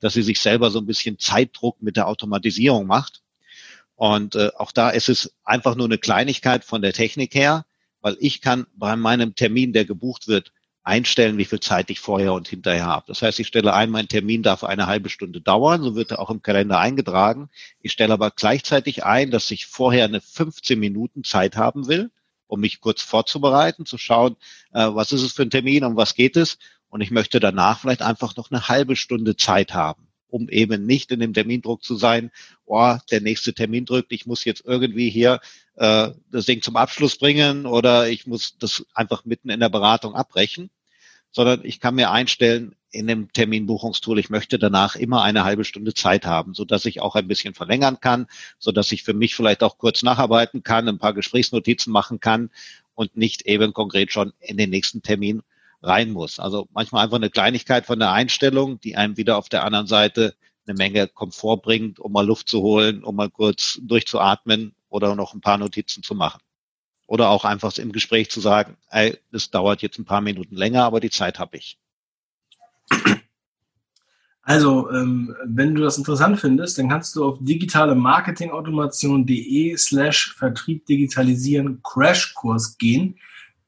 dass 0.01 0.13
sie 0.13 0.23
sich 0.23 0.39
selber 0.39 0.71
so 0.71 0.81
ein 0.81 0.87
bisschen 0.87 1.19
Zeitdruck 1.19 1.81
mit 1.81 1.97
der 1.97 2.09
Automatisierung 2.09 2.87
macht. 2.87 3.23
Und 3.97 4.35
äh, 4.35 4.51
auch 4.57 4.73
da 4.73 4.91
ist 4.91 5.09
es 5.09 5.35
einfach 5.45 5.77
nur 5.77 5.87
eine 5.87 5.99
Kleinigkeit 5.99 6.65
von 6.65 6.83
der 6.83 6.93
Technik 6.93 7.35
her, 7.35 7.65
weil 8.01 8.17
ich 8.21 8.41
kann 8.41 8.67
bei 8.75 8.97
meinem 8.97 9.35
Termin, 9.35 9.73
der 9.73 9.85
gebucht 9.85 10.29
wird, 10.29 10.53
einstellen, 10.83 11.39
wie 11.39 11.47
viel 11.47 11.61
Zeit 11.61 11.89
ich 11.89 12.01
vorher 12.01 12.35
und 12.35 12.47
hinterher 12.49 12.85
habe. 12.85 13.07
Das 13.09 13.23
heißt, 13.23 13.41
ich 13.41 13.47
stelle 13.47 13.73
ein, 13.73 13.89
mein 13.91 14.09
Termin 14.09 14.43
darf 14.43 14.65
eine 14.65 14.87
halbe 14.87 15.09
Stunde 15.09 15.41
dauern, 15.41 15.83
so 15.83 15.95
wird 15.95 16.11
er 16.11 16.19
auch 16.19 16.29
im 16.29 16.43
Kalender 16.43 16.79
eingetragen. 16.79 17.49
Ich 17.81 17.93
stelle 17.93 18.13
aber 18.13 18.31
gleichzeitig 18.31 19.05
ein, 19.05 19.31
dass 19.31 19.51
ich 19.51 19.67
vorher 19.67 20.05
eine 20.05 20.21
15 20.21 20.79
Minuten 20.79 21.25
Zeit 21.25 21.57
haben 21.57 21.89
will, 21.89 22.11
um 22.47 22.61
mich 22.61 22.81
kurz 22.81 23.01
vorzubereiten, 23.01 23.87
zu 23.87 23.97
schauen, 23.97 24.37
äh, 24.73 24.87
was 24.93 25.13
ist 25.13 25.23
es 25.23 25.33
für 25.33 25.43
ein 25.43 25.51
Termin, 25.51 25.85
um 25.85 25.97
was 25.97 26.15
geht 26.15 26.37
es. 26.37 26.59
Und 26.89 27.01
ich 27.01 27.11
möchte 27.11 27.41
danach 27.41 27.81
vielleicht 27.81 28.03
einfach 28.03 28.37
noch 28.37 28.51
eine 28.51 28.69
halbe 28.69 28.97
Stunde 28.97 29.37
Zeit 29.37 29.73
haben 29.73 30.09
um 30.35 30.49
eben 30.49 30.85
nicht 30.85 31.13
in 31.13 31.21
dem 31.21 31.33
Termindruck 31.33 31.85
zu 31.85 31.95
sein, 31.95 32.33
oh, 32.67 32.97
der 33.13 33.21
nächste 33.21 33.55
Termin 33.55 33.85
drückt, 33.85 34.11
ich 34.11 34.27
muss 34.27 34.45
jetzt 34.45 34.65
irgendwie 34.67 35.09
hier 35.09 35.39
äh, 35.77 36.11
das 36.33 36.47
Ding 36.47 36.61
zum 36.61 36.75
Abschluss 36.75 37.17
bringen 37.17 37.67
oder 37.67 38.09
ich 38.09 38.27
muss 38.27 38.59
das 38.59 38.85
einfach 38.95 39.25
mitten 39.25 39.49
in 39.49 39.61
der 39.61 39.69
Beratung 39.69 40.17
abbrechen, 40.17 40.71
sondern 41.31 41.65
ich 41.65 41.79
kann 41.79 41.95
mir 41.95 42.11
einstellen 42.11 42.75
in 42.91 43.07
dem 43.07 43.33
Terminbuchungstool, 43.33 44.19
ich 44.19 44.29
möchte 44.29 44.59
danach 44.59 44.97
immer 44.97 45.23
eine 45.23 45.45
halbe 45.45 45.65
Stunde 45.65 45.95
Zeit 45.95 46.27
haben, 46.27 46.53
so 46.53 46.65
dass 46.65 46.85
ich 46.85 47.01
auch 47.01 47.15
ein 47.15 47.29
bisschen 47.29 47.55
verlängern 47.55 48.01
kann, 48.01 48.27
so 48.59 48.73
dass 48.73 48.91
ich 48.91 49.05
für 49.05 49.15
mich 49.15 49.37
vielleicht 49.37 49.63
auch 49.63 49.79
kurz 49.79 50.03
nacharbeiten 50.03 50.65
kann, 50.65 50.89
ein 50.89 50.99
paar 50.99 51.15
Gesprächsnotizen 51.15 51.93
machen 51.93 52.19
kann 52.19 52.51
und 52.97 53.17
nicht 53.17 53.43
eben 53.43 53.73
konkret 53.73 54.11
schon 54.11 54.33
in 54.41 54.57
den 54.57 54.71
nächsten 54.71 55.01
Termin 55.01 55.43
rein 55.85 56.11
muss. 56.11 56.41
Also 56.41 56.69
manchmal 56.73 57.05
einfach 57.05 57.17
eine 57.17 57.31
Kleinigkeit 57.31 57.87
von 57.87 57.99
der 57.99 58.13
Einstellung, 58.13 58.81
die 58.81 58.97
einem 58.97 59.17
wieder 59.17 59.37
auf 59.37 59.49
der 59.49 59.65
anderen 59.65 59.87
Seite 59.87 60.35
eine 60.67 60.77
Menge 60.77 61.09
Komfort 61.09 61.59
bringt, 61.59 62.01
um 62.01 62.13
mal 62.13 62.27
Luft 62.27 62.49
zu 62.49 62.63
holen, 62.63 63.05
um 63.05 63.17
mal 63.17 63.31
kurz 63.31 63.79
durchzuatmen 63.83 64.75
oder 64.89 65.15
noch 65.15 65.35
ein 65.35 65.41
paar 65.41 65.59
Notizen 65.59 66.03
zu 66.03 66.15
machen. 66.15 66.41
Oder 67.07 67.29
auch 67.29 67.45
einfach 67.45 67.77
im 67.77 67.93
Gespräch 67.93 68.31
zu 68.31 68.41
sagen, 68.41 68.79
ey, 68.91 69.19
das 69.31 69.51
dauert 69.51 69.83
jetzt 69.83 69.99
ein 69.99 70.07
paar 70.07 70.23
Minuten 70.23 70.57
länger, 70.57 70.85
aber 70.85 71.01
die 71.01 71.11
Zeit 71.11 71.39
habe 71.39 71.59
ich. 71.59 71.79
Also, 74.47 74.91
ähm, 74.91 75.35
wenn 75.47 75.75
du 75.75 75.81
das 75.83 75.99
interessant 75.99 76.39
findest, 76.39 76.79
dann 76.79 76.91
kannst 76.91 77.17
du 77.17 77.25
auf 77.25 77.39
digitalemarketingautomation.de 77.41 79.75
slash 79.79 80.35
Vertrieb 80.37 80.85
digitalisieren 80.87 81.81
Crashkurs 81.83 82.77
gehen. 82.77 83.19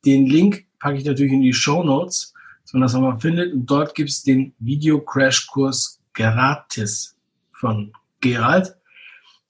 Den 0.04 0.26
Link 0.26 0.65
packe 0.80 0.98
ich 0.98 1.04
natürlich 1.04 1.32
in 1.32 1.42
die 1.42 1.52
Show 1.52 1.82
Notes, 1.82 2.32
dass 2.62 2.72
man 2.72 2.82
das 2.82 2.94
nochmal 2.94 3.18
findet. 3.20 3.52
Und 3.52 3.66
dort 3.66 3.94
gibt 3.94 4.10
es 4.10 4.22
den 4.22 4.54
Video-Crash-Kurs 4.58 6.00
gratis 6.14 7.16
von 7.52 7.92
Gerald. 8.20 8.76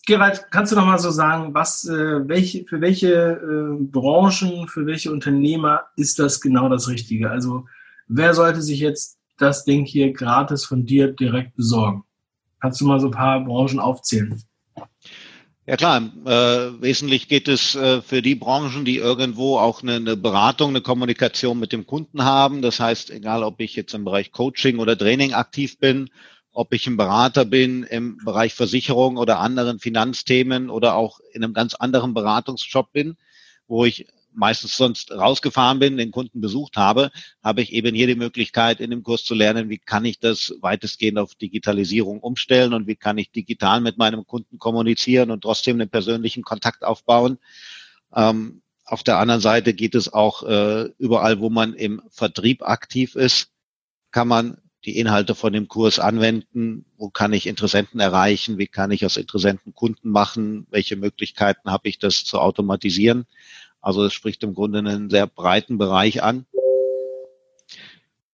Gerald, 0.06 0.46
kannst 0.50 0.70
du 0.70 0.76
noch 0.76 0.86
mal 0.86 0.98
so 0.98 1.10
sagen, 1.10 1.52
was, 1.52 1.84
äh, 1.88 2.28
welche, 2.28 2.64
für 2.64 2.80
welche 2.80 3.12
äh, 3.12 3.82
Branchen, 3.82 4.68
für 4.68 4.86
welche 4.86 5.10
Unternehmer 5.10 5.86
ist 5.96 6.18
das 6.18 6.40
genau 6.40 6.68
das 6.68 6.88
Richtige? 6.88 7.30
Also 7.30 7.64
wer 8.06 8.32
sollte 8.32 8.62
sich 8.62 8.78
jetzt 8.78 9.18
das 9.38 9.64
Ding 9.64 9.84
hier 9.84 10.12
gratis 10.12 10.64
von 10.64 10.86
dir 10.86 11.12
direkt 11.12 11.56
besorgen? 11.56 12.04
Kannst 12.60 12.80
du 12.80 12.86
mal 12.86 13.00
so 13.00 13.08
ein 13.08 13.12
paar 13.12 13.44
Branchen 13.44 13.80
aufzählen? 13.80 14.40
Ja 15.66 15.76
klar, 15.76 16.00
äh, 16.24 16.80
wesentlich 16.80 17.28
geht 17.28 17.48
es 17.48 17.74
äh, 17.74 18.00
für 18.00 18.22
die 18.22 18.36
Branchen, 18.36 18.84
die 18.84 18.98
irgendwo 18.98 19.58
auch 19.58 19.82
eine, 19.82 19.96
eine, 19.96 20.16
Beratung, 20.16 20.70
eine 20.70 20.80
Kommunikation 20.80 21.58
mit 21.58 21.72
dem 21.72 21.86
Kunden 21.86 22.22
haben. 22.22 22.62
Das 22.62 22.78
heißt, 22.78 23.10
egal 23.10 23.42
ob 23.42 23.60
ich 23.60 23.74
jetzt 23.74 23.92
im 23.92 24.04
Bereich 24.04 24.30
Coaching 24.30 24.78
oder 24.78 24.96
Training 24.96 25.34
aktiv 25.34 25.78
bin 25.78 26.08
ob 26.56 26.72
ich 26.72 26.86
ein 26.86 26.96
Berater 26.96 27.44
bin 27.44 27.82
im 27.82 28.16
Bereich 28.24 28.54
Versicherung 28.54 29.18
oder 29.18 29.40
anderen 29.40 29.78
Finanzthemen 29.78 30.70
oder 30.70 30.94
auch 30.94 31.20
in 31.34 31.44
einem 31.44 31.52
ganz 31.52 31.74
anderen 31.74 32.14
Beratungsjob 32.14 32.92
bin, 32.92 33.18
wo 33.68 33.84
ich 33.84 34.06
meistens 34.36 34.76
sonst 34.76 35.10
rausgefahren 35.10 35.78
bin, 35.78 35.96
den 35.96 36.10
Kunden 36.10 36.40
besucht 36.40 36.76
habe, 36.76 37.10
habe 37.42 37.62
ich 37.62 37.72
eben 37.72 37.94
hier 37.94 38.06
die 38.06 38.14
Möglichkeit, 38.14 38.80
in 38.80 38.90
dem 38.90 39.02
Kurs 39.02 39.24
zu 39.24 39.34
lernen, 39.34 39.68
wie 39.68 39.78
kann 39.78 40.04
ich 40.04 40.20
das 40.20 40.54
weitestgehend 40.60 41.18
auf 41.18 41.34
Digitalisierung 41.34 42.20
umstellen 42.20 42.74
und 42.74 42.86
wie 42.86 42.96
kann 42.96 43.18
ich 43.18 43.30
digital 43.30 43.80
mit 43.80 43.98
meinem 43.98 44.26
Kunden 44.26 44.58
kommunizieren 44.58 45.30
und 45.30 45.42
trotzdem 45.42 45.80
einen 45.80 45.90
persönlichen 45.90 46.42
Kontakt 46.42 46.84
aufbauen. 46.84 47.38
Ähm, 48.14 48.62
auf 48.84 49.02
der 49.02 49.18
anderen 49.18 49.40
Seite 49.40 49.74
geht 49.74 49.94
es 49.94 50.12
auch 50.12 50.44
äh, 50.44 50.90
überall, 50.98 51.40
wo 51.40 51.50
man 51.50 51.74
im 51.74 52.02
Vertrieb 52.10 52.62
aktiv 52.62 53.16
ist, 53.16 53.48
kann 54.12 54.28
man 54.28 54.58
die 54.86 54.98
Inhalte 54.98 55.34
von 55.34 55.52
dem 55.52 55.66
Kurs 55.66 55.98
anwenden? 55.98 56.86
Wo 56.96 57.10
kann 57.10 57.32
ich 57.32 57.48
Interessenten 57.48 57.98
erreichen? 57.98 58.56
Wie 58.56 58.68
kann 58.68 58.92
ich 58.92 59.04
aus 59.04 59.16
Interessenten 59.16 59.74
Kunden 59.74 60.10
machen? 60.10 60.66
Welche 60.70 60.94
Möglichkeiten 60.94 61.70
habe 61.70 61.88
ich, 61.88 61.98
das 61.98 62.24
zu 62.24 62.38
automatisieren? 62.38 63.26
Also 63.86 64.04
es 64.04 64.14
spricht 64.14 64.42
im 64.42 64.52
Grunde 64.52 64.80
einen 64.80 65.10
sehr 65.10 65.28
breiten 65.28 65.78
Bereich 65.78 66.20
an. 66.20 66.44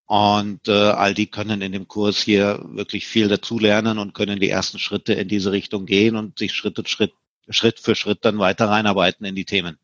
Und 0.07 0.67
äh, 0.67 0.73
all 0.73 1.13
die 1.13 1.27
können 1.27 1.61
in 1.61 1.73
dem 1.73 1.89
Kurs 1.89 2.23
hier 2.23 2.65
wirklich 2.71 3.07
viel 3.07 3.29
dazulernen 3.29 3.99
und 3.99 4.15
können 4.15 4.41
die 4.41 4.49
ersten 4.49 4.79
Schritte 4.79 5.13
in 5.13 5.29
diese 5.29 5.53
Richtung 5.53 5.85
gehen 5.85 6.17
und 6.17 6.39
sich 6.39 6.55
Schritt, 6.55 6.89
Schritt, 6.89 7.13
Schritt 7.51 7.81
für 7.81 7.95
Schritt 7.95 8.25
dann 8.25 8.39
weiter 8.39 8.71
reinarbeiten 8.71 9.27
in 9.27 9.35
die 9.35 9.45
Themen. 9.45 9.77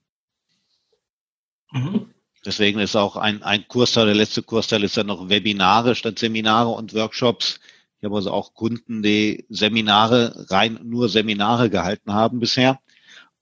Mhm. 1.70 2.14
Deswegen 2.46 2.78
ist 2.78 2.96
auch 2.96 3.16
ein, 3.16 3.42
ein 3.42 3.68
Kursteil, 3.68 4.06
der 4.06 4.14
letzte 4.14 4.42
Kursteil 4.42 4.84
ist 4.84 4.96
ja 4.96 5.04
noch 5.04 5.28
Webinare 5.28 5.94
statt 5.94 6.18
Seminare 6.18 6.70
und 6.70 6.94
Workshops. 6.94 7.60
Ich 7.98 8.06
habe 8.06 8.16
also 8.16 8.30
auch 8.30 8.54
Kunden, 8.54 9.02
die 9.02 9.44
Seminare, 9.50 10.46
rein 10.48 10.80
nur 10.82 11.10
Seminare 11.10 11.68
gehalten 11.68 12.14
haben 12.14 12.40
bisher 12.40 12.80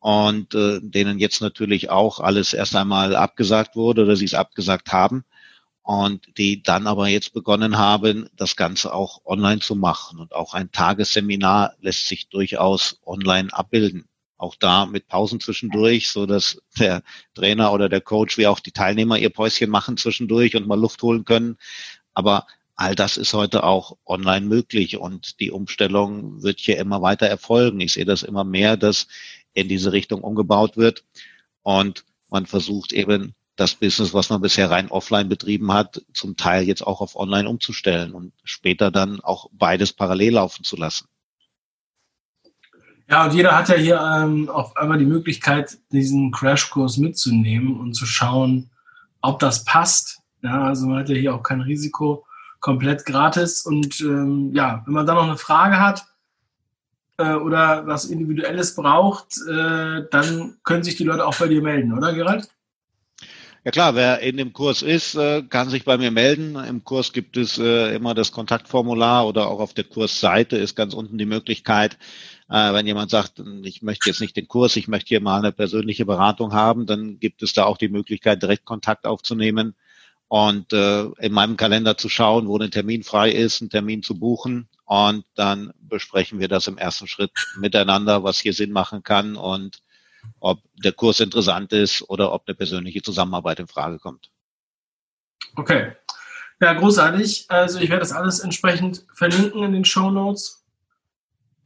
und 0.06 0.54
äh, 0.54 0.78
denen 0.80 1.18
jetzt 1.18 1.40
natürlich 1.40 1.90
auch 1.90 2.20
alles 2.20 2.52
erst 2.52 2.76
einmal 2.76 3.16
abgesagt 3.16 3.74
wurde 3.74 4.04
oder 4.04 4.14
sie 4.14 4.26
es 4.26 4.34
abgesagt 4.34 4.92
haben 4.92 5.24
und 5.82 6.38
die 6.38 6.62
dann 6.62 6.86
aber 6.86 7.08
jetzt 7.08 7.32
begonnen 7.32 7.76
haben, 7.76 8.28
das 8.36 8.54
Ganze 8.54 8.94
auch 8.94 9.22
online 9.24 9.58
zu 9.58 9.74
machen. 9.74 10.20
Und 10.20 10.32
auch 10.32 10.54
ein 10.54 10.70
Tagesseminar 10.70 11.74
lässt 11.80 12.06
sich 12.06 12.28
durchaus 12.28 13.00
online 13.04 13.52
abbilden 13.52 14.08
auch 14.38 14.54
da 14.54 14.84
mit 14.86 15.08
Pausen 15.08 15.40
zwischendurch, 15.40 16.10
so 16.10 16.26
dass 16.26 16.62
der 16.78 17.02
Trainer 17.34 17.72
oder 17.72 17.88
der 17.88 18.02
Coach 18.02 18.38
wie 18.38 18.46
auch 18.46 18.60
die 18.60 18.70
Teilnehmer 18.70 19.18
ihr 19.18 19.30
Päuschen 19.30 19.70
machen 19.70 19.96
zwischendurch 19.96 20.54
und 20.54 20.68
mal 20.68 20.78
Luft 20.78 21.02
holen 21.02 21.24
können. 21.24 21.56
Aber 22.14 22.46
all 22.76 22.94
das 22.94 23.16
ist 23.16 23.32
heute 23.32 23.64
auch 23.64 23.96
online 24.04 24.46
möglich 24.46 24.98
und 24.98 25.40
die 25.40 25.50
Umstellung 25.50 26.42
wird 26.42 26.60
hier 26.60 26.78
immer 26.78 27.02
weiter 27.02 27.26
erfolgen. 27.26 27.80
Ich 27.80 27.94
sehe 27.94 28.04
das 28.04 28.22
immer 28.22 28.44
mehr, 28.44 28.76
dass 28.76 29.08
in 29.56 29.68
diese 29.68 29.92
Richtung 29.92 30.20
umgebaut 30.22 30.76
wird 30.76 31.04
und 31.62 32.04
man 32.28 32.46
versucht 32.46 32.92
eben 32.92 33.34
das 33.56 33.74
Business, 33.74 34.12
was 34.12 34.28
man 34.28 34.42
bisher 34.42 34.70
rein 34.70 34.90
offline 34.90 35.28
betrieben 35.28 35.72
hat, 35.72 36.04
zum 36.12 36.36
Teil 36.36 36.64
jetzt 36.64 36.86
auch 36.86 37.00
auf 37.00 37.16
online 37.16 37.48
umzustellen 37.48 38.12
und 38.12 38.32
später 38.44 38.90
dann 38.90 39.20
auch 39.20 39.48
beides 39.52 39.94
parallel 39.94 40.34
laufen 40.34 40.62
zu 40.62 40.76
lassen. 40.76 41.08
Ja, 43.08 43.24
und 43.24 43.34
jeder 43.34 43.56
hat 43.56 43.68
ja 43.68 43.76
hier 43.76 44.00
ähm, 44.00 44.50
auf 44.50 44.76
einmal 44.76 44.98
die 44.98 45.06
Möglichkeit, 45.06 45.78
diesen 45.90 46.32
Crashkurs 46.32 46.98
mitzunehmen 46.98 47.80
und 47.80 47.94
zu 47.94 48.04
schauen, 48.04 48.70
ob 49.22 49.38
das 49.38 49.64
passt. 49.64 50.20
Ja, 50.42 50.64
also 50.64 50.86
man 50.86 50.98
hat 50.98 51.08
ja 51.08 51.14
hier 51.14 51.34
auch 51.34 51.42
kein 51.42 51.60
Risiko, 51.62 52.26
komplett 52.60 53.06
gratis. 53.06 53.62
Und 53.62 54.00
ähm, 54.00 54.52
ja, 54.54 54.82
wenn 54.84 54.94
man 54.94 55.06
da 55.06 55.14
noch 55.14 55.22
eine 55.22 55.38
Frage 55.38 55.80
hat 55.80 56.04
äh, 57.18 57.34
oder 57.34 57.86
was 57.86 58.04
Individuelles 58.04 58.74
braucht, 58.74 59.38
äh, 59.48 60.04
dann 60.10 60.56
können 60.64 60.82
sich 60.82 60.96
die 60.96 61.04
Leute 61.04 61.26
auch 61.26 61.36
bei 61.36 61.48
dir 61.48 61.62
melden, 61.62 61.96
oder 61.96 62.12
Gerald? 62.12 62.48
Ja 63.64 63.72
klar, 63.72 63.96
wer 63.96 64.20
in 64.20 64.36
dem 64.36 64.52
Kurs 64.52 64.82
ist, 64.82 65.16
äh, 65.16 65.42
kann 65.42 65.70
sich 65.70 65.84
bei 65.84 65.98
mir 65.98 66.12
melden. 66.12 66.54
Im 66.54 66.84
Kurs 66.84 67.12
gibt 67.12 67.36
es 67.36 67.58
äh, 67.58 67.96
immer 67.96 68.14
das 68.14 68.30
Kontaktformular 68.30 69.26
oder 69.26 69.48
auch 69.48 69.58
auf 69.58 69.74
der 69.74 69.84
Kursseite 69.84 70.56
ist 70.56 70.76
ganz 70.76 70.94
unten 70.94 71.18
die 71.18 71.26
Möglichkeit, 71.26 71.98
wenn 72.48 72.86
jemand 72.86 73.10
sagt, 73.10 73.42
ich 73.64 73.82
möchte 73.82 74.08
jetzt 74.08 74.20
nicht 74.20 74.36
den 74.36 74.46
Kurs, 74.46 74.76
ich 74.76 74.86
möchte 74.86 75.08
hier 75.08 75.20
mal 75.20 75.38
eine 75.38 75.50
persönliche 75.50 76.06
Beratung 76.06 76.52
haben, 76.52 76.86
dann 76.86 77.18
gibt 77.18 77.42
es 77.42 77.54
da 77.54 77.64
auch 77.64 77.76
die 77.76 77.88
Möglichkeit, 77.88 78.40
direkt 78.40 78.64
Kontakt 78.64 79.04
aufzunehmen 79.04 79.74
und 80.28 80.72
in 80.72 81.32
meinem 81.32 81.56
Kalender 81.56 81.96
zu 81.96 82.08
schauen, 82.08 82.46
wo 82.46 82.56
ein 82.56 82.70
Termin 82.70 83.02
frei 83.02 83.32
ist, 83.32 83.62
einen 83.62 83.70
Termin 83.70 84.04
zu 84.04 84.16
buchen. 84.16 84.68
Und 84.86 85.24
dann 85.34 85.72
besprechen 85.78 86.38
wir 86.40 86.48
das 86.48 86.66
im 86.66 86.78
ersten 86.78 87.06
Schritt 87.06 87.32
miteinander, 87.58 88.22
was 88.24 88.38
hier 88.38 88.54
Sinn 88.54 88.72
machen 88.72 89.02
kann 89.02 89.36
und 89.36 89.82
ob 90.40 90.62
der 90.82 90.92
Kurs 90.92 91.20
interessant 91.20 91.72
ist 91.72 92.08
oder 92.08 92.32
ob 92.32 92.44
eine 92.46 92.54
persönliche 92.54 93.02
Zusammenarbeit 93.02 93.60
in 93.60 93.68
Frage 93.68 93.98
kommt. 93.98 94.30
Okay. 95.56 95.92
Ja, 96.60 96.72
großartig. 96.72 97.46
Also 97.48 97.80
ich 97.80 97.90
werde 97.90 98.00
das 98.00 98.12
alles 98.12 98.40
entsprechend 98.40 99.04
verlinken 99.12 99.62
in 99.62 99.72
den 99.72 99.84
Show 99.84 100.10
Notes 100.10 100.66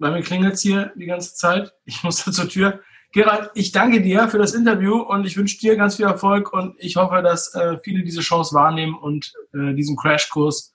bei 0.00 0.10
mir 0.10 0.22
klingelt 0.22 0.54
es 0.54 0.62
hier 0.62 0.92
die 0.96 1.06
ganze 1.06 1.34
Zeit. 1.34 1.74
Ich 1.84 2.02
muss 2.02 2.24
da 2.24 2.32
zur 2.32 2.48
Tür. 2.48 2.80
Gerald, 3.12 3.50
ich 3.54 3.72
danke 3.72 4.00
dir 4.00 4.28
für 4.28 4.38
das 4.38 4.54
Interview 4.54 4.96
und 4.96 5.26
ich 5.26 5.36
wünsche 5.36 5.58
dir 5.58 5.76
ganz 5.76 5.96
viel 5.96 6.06
Erfolg 6.06 6.52
und 6.52 6.74
ich 6.78 6.96
hoffe, 6.96 7.22
dass 7.22 7.54
äh, 7.54 7.76
viele 7.82 8.02
diese 8.02 8.20
Chance 8.20 8.54
wahrnehmen 8.54 8.94
und 8.94 9.32
äh, 9.52 9.74
diesen 9.74 9.96
Crashkurs 9.96 10.74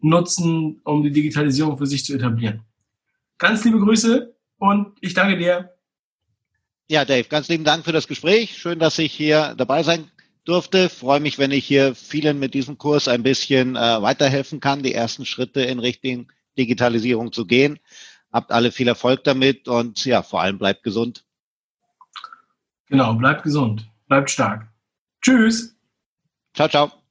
nutzen, 0.00 0.80
um 0.84 1.02
die 1.02 1.12
Digitalisierung 1.12 1.78
für 1.78 1.86
sich 1.86 2.04
zu 2.04 2.14
etablieren. 2.14 2.62
Ganz 3.38 3.64
liebe 3.64 3.80
Grüße 3.80 4.34
und 4.58 4.96
ich 5.00 5.14
danke 5.14 5.36
dir. 5.36 5.74
Ja, 6.88 7.04
Dave, 7.04 7.28
ganz 7.28 7.48
lieben 7.48 7.64
Dank 7.64 7.84
für 7.84 7.92
das 7.92 8.06
Gespräch. 8.06 8.58
Schön, 8.58 8.78
dass 8.78 8.98
ich 8.98 9.12
hier 9.12 9.54
dabei 9.56 9.82
sein 9.82 10.10
durfte. 10.44 10.88
Freue 10.88 11.20
mich, 11.20 11.38
wenn 11.38 11.50
ich 11.50 11.66
hier 11.66 11.94
vielen 11.94 12.38
mit 12.38 12.54
diesem 12.54 12.78
Kurs 12.78 13.08
ein 13.08 13.22
bisschen 13.22 13.76
äh, 13.76 14.02
weiterhelfen 14.02 14.60
kann, 14.60 14.82
die 14.82 14.94
ersten 14.94 15.24
Schritte 15.24 15.62
in 15.62 15.78
Richtung 15.78 16.30
Digitalisierung 16.58 17.32
zu 17.32 17.46
gehen. 17.46 17.78
Habt 18.32 18.52
alle 18.52 18.72
viel 18.72 18.88
Erfolg 18.88 19.24
damit 19.24 19.68
und 19.68 20.04
ja, 20.04 20.22
vor 20.22 20.42
allem 20.42 20.58
bleibt 20.58 20.82
gesund. 20.82 21.24
Genau, 22.88 23.14
bleibt 23.14 23.42
gesund, 23.42 23.88
bleibt 24.08 24.30
stark. 24.30 24.68
Tschüss. 25.22 25.74
Ciao, 26.52 26.68
ciao. 26.68 27.03